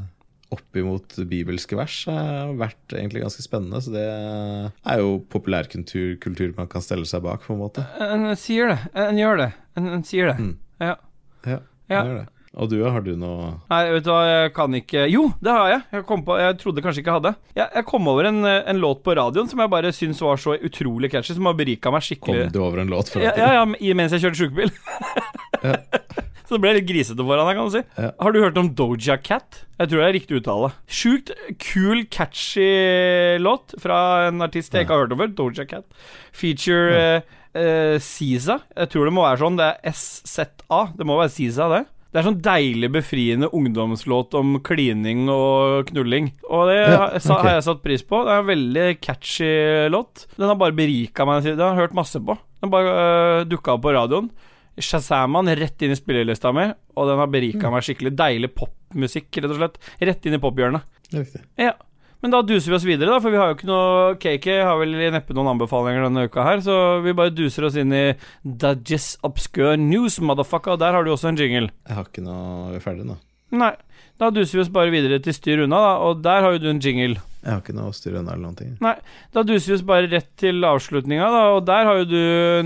[0.56, 3.82] opp imot bibelske vers har vært egentlig ganske spennende.
[3.84, 7.84] Så det er jo populærkultur kultur man kan stelle seg bak, på en måte.
[8.00, 8.80] En sier det.
[8.95, 9.52] En gjør det.
[9.78, 10.39] En, sier det.
[10.39, 10.56] Mm.
[10.84, 10.95] Ja.
[11.48, 11.60] Ja,
[11.91, 12.02] Ja.
[12.04, 12.28] gjør det.
[12.58, 15.68] Og du, har du noe Nei, vet du hva, jeg kan ikke Jo, det har
[15.70, 15.82] jeg.
[15.93, 17.34] Jeg, kom på, jeg trodde kanskje ikke jeg hadde.
[17.60, 20.56] Jeg, jeg kom over en, en låt på radioen som jeg bare syns var så
[20.58, 22.48] utrolig catchy, som har berika meg Kom skikkelig.
[22.56, 24.74] du over en låt fra Ja, ja, ja, mens jeg kjørte sjukebil.
[26.48, 27.82] Så det ble litt grisete foran deg, kan du si.
[28.00, 28.12] Ja.
[28.24, 29.66] Har du hørt om Doja Cat?
[29.78, 30.70] Jeg tror det er riktig uttale.
[30.88, 32.70] Sjukt kul, catchy
[33.43, 33.98] låt fra
[34.30, 35.34] en artist jeg ikke har hørt om før.
[35.41, 35.86] Doja Cat.
[36.32, 38.62] Feature eh, eh, Siza.
[38.78, 39.60] Jeg tror det må være sånn.
[39.60, 40.82] Det er SZA.
[40.95, 41.84] Det må være Siza, det.
[42.08, 46.32] Det er sånn deilig befriende ungdomslåt om klining og knulling.
[46.48, 48.24] Og det Ja, har, har jeg satt pris på.
[48.24, 49.52] Det er en veldig catchy
[49.91, 50.24] låt.
[50.39, 51.43] Den har bare berika meg.
[51.43, 52.38] Den har jeg hørt masse på.
[52.64, 54.32] Den bare uh, dukka opp på radioen.
[54.78, 56.68] Shazama den rett inn i spillelista mi,
[56.98, 58.14] og den har berika meg skikkelig.
[58.18, 59.78] Deilig popmusikk, rett og slett.
[60.10, 60.88] Rett inn i pophjørnet.
[61.14, 61.44] Riktig.
[61.60, 61.74] Ja.
[62.22, 64.80] Men da duser vi oss videre, da, for vi har jo ikke noe KK har
[64.80, 68.06] vel neppe noen anbefalinger denne uka her, så vi bare duser oss inn i
[68.42, 71.70] Dudges Obscure News, motherfucker, og der har du også en jingle.
[71.86, 73.20] Jeg har ikke noe er ferdig nå.
[73.54, 73.70] Nei,
[74.18, 76.72] da duser vi oss bare videre til Styr unna, da, og der har jo du
[76.72, 77.22] en jingle.
[77.44, 78.74] Jeg har ikke noe å styre unna eller noen ting.
[78.84, 78.96] Nei,
[79.38, 82.18] da duser vi oss bare rett til avslutninga, da, og der har jo du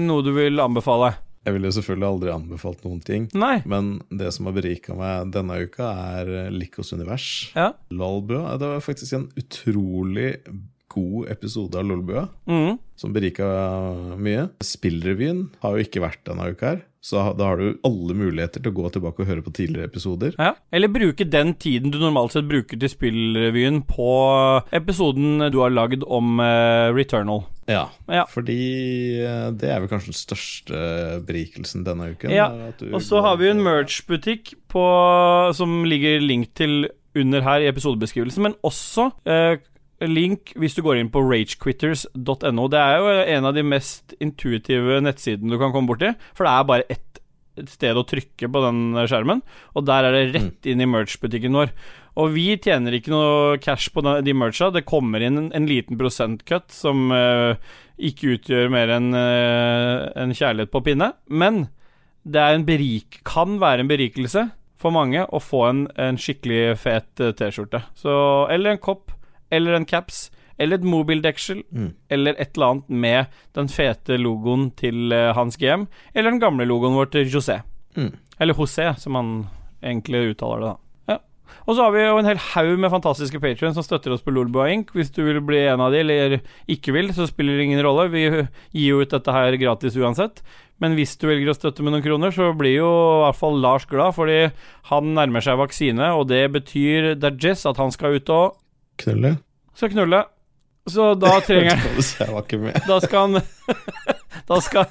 [0.08, 1.12] noe du vil anbefale.
[1.42, 3.24] Jeg ville jo selvfølgelig aldri anbefalt noen ting.
[3.34, 3.56] Nei.
[3.70, 5.88] Men det som har berika meg denne uka,
[6.20, 7.30] er Likos univers.
[7.58, 7.72] Ja.
[7.90, 8.44] Lalbø.
[8.62, 10.36] Det var faktisk en utrolig
[10.92, 12.78] god episode av Lolbua, mm.
[13.00, 13.48] som berika
[14.20, 14.50] mye.
[14.64, 18.70] Spillrevyen har jo ikke vært denne uka her, så da har du alle muligheter til
[18.70, 20.36] å gå tilbake og høre på tidligere episoder.
[20.38, 24.12] Ja, Eller bruke den tiden du normalt sett bruker til spillrevyen på
[24.78, 27.48] episoden du har lagd om uh, Returnal.
[27.72, 28.26] Ja, Ja.
[28.28, 30.80] fordi eh, det er vel kanskje den største
[31.24, 32.34] berikelsen denne uken.
[32.36, 32.50] Ja,
[32.92, 34.58] Og så har vi en merch-butikk
[35.56, 39.58] som ligger link til under her i episodebeskrivelsen, men også eh,
[40.10, 42.68] link hvis du går inn på ragequitters.no.
[42.72, 46.54] Det er jo en av de mest intuitive nettsidene du kan komme borti, for det
[46.54, 47.08] er bare ett
[47.60, 49.42] et sted å trykke på den skjermen,
[49.76, 51.74] og der er det rett inn i merch-butikken vår.
[52.22, 56.00] Og vi tjener ikke noe cash på de mercha, det kommer inn en, en liten
[56.00, 57.60] prosentkutt som uh,
[58.00, 61.66] ikke utgjør mer enn uh, en kjærlighet på pinne, men
[62.24, 64.48] det er en berik, kan være en berikelse
[64.82, 67.84] for mange å få en, en skikkelig fet eh, T-skjorte.
[68.02, 69.14] Eller en kopp,
[69.52, 70.30] eller en caps,
[70.62, 71.94] eller et mobildeksel, Mm.
[72.10, 73.26] eller et eller annet med
[73.58, 77.62] den fete logoen til eh, Hans GM, eller den gamle logoen vår til José.
[77.98, 78.14] Mm.
[78.40, 79.34] Eller José, som han
[79.84, 80.78] egentlig uttaler det, da.
[81.14, 81.18] Ja.
[81.68, 84.32] Og så har vi jo en hel haug med fantastiske patrions som støtter oss på
[84.34, 84.94] Lolbua Inc.
[84.96, 86.38] Hvis du vil bli en av de, eller
[86.70, 88.06] ikke vil, så spiller det ingen rolle.
[88.14, 90.42] Vi gir jo ut dette her gratis uansett.
[90.82, 93.60] Men hvis du velger å støtte med noen kroner, så blir jo i hvert fall
[93.62, 94.40] Lars glad, fordi
[94.90, 98.56] han nærmer seg vaksine, og det betyr det er Jess, at han skal ut og
[99.06, 99.34] Knulle?
[99.78, 100.24] skal knulle.
[100.90, 101.98] Så da trenger han.
[102.88, 103.42] Da skal han
[104.52, 104.86] da skal,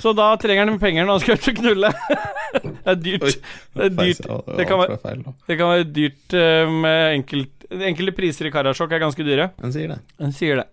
[0.00, 1.90] Så da trenger han penger når han skal ut og knulle.
[2.54, 3.40] Det er dyrt.
[3.74, 4.22] Det er dyrt.
[4.56, 9.02] Det, kan være- Det kan være dyrt eh, med enkelt, enkelte priser i Karasjok er
[9.04, 9.50] ganske dyre.
[9.60, 9.98] Han sier det.
[10.22, 10.66] Han sier det.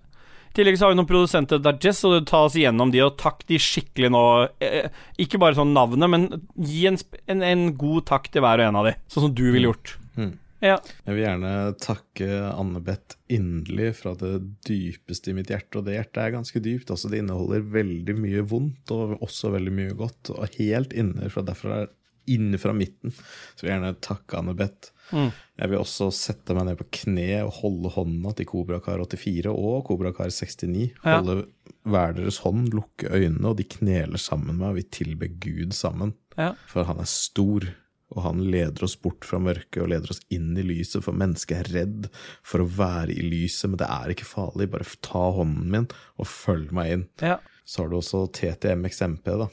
[0.51, 3.13] I tillegg så har vi noen produsenter der, Jess, og ta oss gjennom de, og
[3.19, 4.23] takk de skikkelig nå.
[4.59, 4.89] Eh,
[5.23, 6.25] ikke bare sånn navnet, men
[6.59, 6.97] gi en,
[7.31, 9.93] en, en god takk til hver og en av de, sånn som du ville gjort.
[10.19, 10.33] Mm.
[10.61, 10.77] Ja.
[11.07, 14.35] Jeg vil gjerne takke Anne-Beth inderlig fra det
[14.67, 16.93] dypeste i mitt hjerte, og det hjertet er ganske dypt.
[16.93, 20.33] Altså, det inneholder veldig mye vondt, og også veldig mye godt.
[20.35, 21.85] Og helt inne fra derfra
[22.29, 23.11] inne fra midten.
[23.11, 24.91] Så vil jeg gjerne takke Anne-Beth.
[25.11, 25.31] Mm.
[25.61, 29.81] Jeg vil også sette meg ned på kne og holde hånda til Kobrakar 84 og
[29.89, 30.91] Kobrakar 69.
[31.01, 31.17] Ja.
[31.17, 31.41] Holde
[31.89, 35.75] hver deres hånd, lukke øynene, og de kneler sammen med meg, og vi tilber Gud
[35.75, 36.13] sammen.
[36.37, 36.53] Ja.
[36.69, 37.65] For han er stor,
[38.11, 41.57] og han leder oss bort fra mørket og leder oss inn i lyset, for mennesket
[41.61, 42.09] er redd
[42.43, 44.69] for å være i lyset, men det er ikke farlig.
[44.73, 45.87] Bare ta hånden min
[46.19, 47.07] og følg meg inn.
[47.21, 47.39] ja.
[47.63, 49.45] Så har du også TTMXMP, da,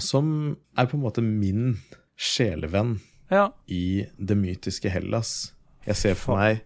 [0.00, 1.74] som er på en måte min
[2.16, 3.00] sjelevenn
[3.30, 3.50] Ja.
[3.68, 5.52] i det mytiske Hellas.
[5.84, 6.62] Jeg ser for meg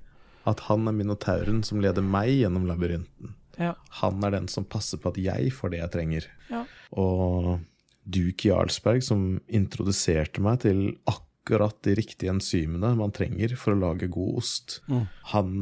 [0.46, 3.34] at han er minotauren som leder meg gjennom labyrinten.
[3.58, 3.74] Ja.
[4.00, 6.26] Han er den som passer på at jeg får det jeg trenger.
[6.50, 6.62] Ja.
[6.92, 7.60] Og
[8.08, 14.08] Duke Jarlsberg, som introduserte meg til akkurat de riktige enzymene man trenger for å lage
[14.12, 14.80] god ost.
[14.86, 15.04] Mm.
[15.32, 15.52] Han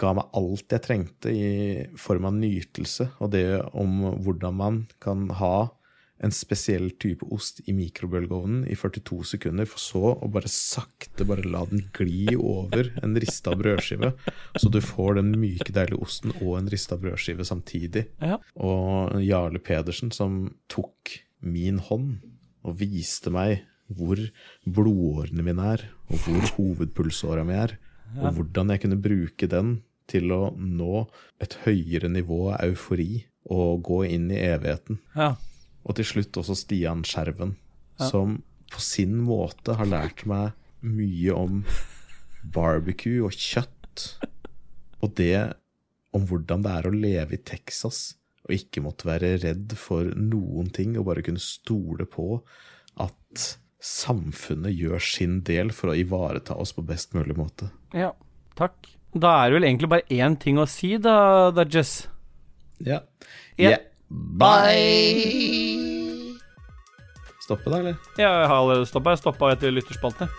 [0.00, 1.48] ga meg alt jeg trengte i
[2.00, 5.70] form av nytelse, og det om hvordan man kan ha
[6.24, 11.44] en spesiell type ost i mikrobølgeovnen i 42 sekunder, for så å bare sakte bare
[11.44, 14.14] la den gli over en rista brødskive,
[14.56, 18.06] så du får den myke, deilige osten og en rista brødskive samtidig.
[18.22, 18.38] Ja.
[18.54, 22.22] Og Jarle Pedersen som tok min hånd
[22.64, 24.20] og viste meg hvor
[24.64, 27.76] blodårene mine er, og hvor hovedpulsåra mi er,
[28.20, 29.76] og hvordan jeg kunne bruke den
[30.10, 31.06] til å nå
[31.42, 35.00] et høyere nivå av eufori og gå inn i evigheten.
[35.16, 35.34] ja.
[35.84, 37.50] Og til slutt også Stian Skjerven,
[38.00, 38.38] som
[38.72, 41.58] på sin måte har lært meg mye om
[42.54, 44.06] barbecue og kjøtt.
[45.04, 45.36] Og det
[46.16, 48.14] om hvordan det er å leve i Texas
[48.44, 52.38] og ikke måtte være redd for noen ting, og bare kunne stole på
[53.00, 53.44] at
[53.84, 57.70] samfunnet gjør sin del for å ivareta oss på best mulig måte.
[57.92, 58.12] ja.
[58.54, 58.86] Takk.
[59.14, 62.06] Da er det vel egentlig bare én ting å si, da, da Jess.
[62.78, 63.00] Ja.
[63.58, 63.74] Yeah.
[63.74, 63.82] Yeah.
[64.38, 65.64] Bye!
[67.42, 67.98] Stoppe da, eller?
[68.14, 69.14] Ja, jeg har allerede stoppa.
[69.14, 70.30] Jeg stoppa etter lytterspaltene.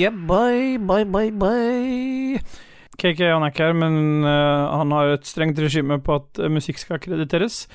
[0.00, 2.40] Yeah, bye, bye, bye, bye.
[2.96, 6.48] KK han er ikke her, men uh, han har et strengt regime på at eh,
[6.48, 7.66] musikk skal krediteres.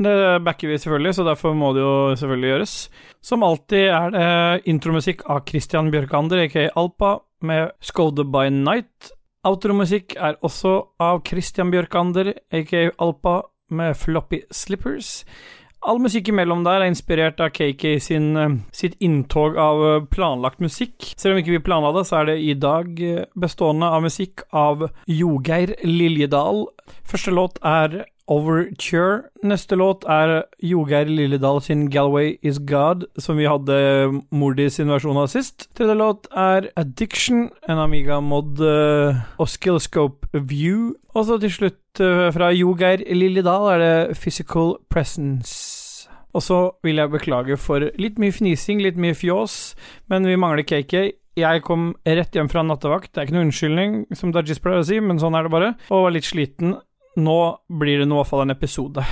[0.00, 2.72] Det backer vi selvfølgelig, så derfor må det jo selvfølgelig gjøres.
[3.20, 4.30] Som alltid er det
[4.72, 7.12] intromusikk av Christian Bjørkander, aka Alpa,
[7.44, 9.12] med Skoda by Night.
[9.44, 15.26] Outromusikk er også av Christian Bjørkander, aka Alpa, med Floppy Slippers.
[15.86, 20.58] All musikk imellom der er inspirert av KK sin, eh, sitt inntog av eh, planlagt
[20.58, 21.12] musikk.
[21.14, 24.42] Selv om ikke vi planla det, så er det i dag eh, bestående av musikk
[24.50, 26.66] av Jogeir Liljedal.
[27.06, 29.28] Første låt er Overture.
[29.46, 33.76] Neste låt er Jogeir Lilledal sin Galway Is God, som vi hadde
[34.34, 35.68] Mordi sin versjon av sist.
[35.78, 40.96] Tredje låt er Addiction, en Amiga Mod uh, og Skillscope View.
[41.14, 45.75] Og så til slutt, uh, fra Jogeir Lilledal, er det Physical Presence.
[46.36, 49.74] Og så vil jeg beklage for litt mye fnising, litt mye fjås,
[50.12, 51.06] men vi mangler KK.
[51.36, 54.88] Jeg kom rett hjem fra nattevakt, det er ikke noen unnskyldning, som Dajis pleier å
[54.88, 56.76] si, men sånn er det bare, og var litt sliten.
[57.16, 57.40] Nå
[57.80, 59.04] blir det i hvert fall en episode.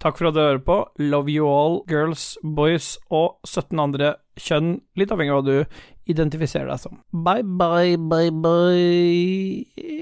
[0.00, 0.78] Takk for at du hører på.
[1.00, 6.68] Love you all, girls, boys og 17 andre kjønn, litt avhengig av hva du identifiserer
[6.68, 7.00] deg som.
[7.12, 9.96] Bye, bye, bye, bye.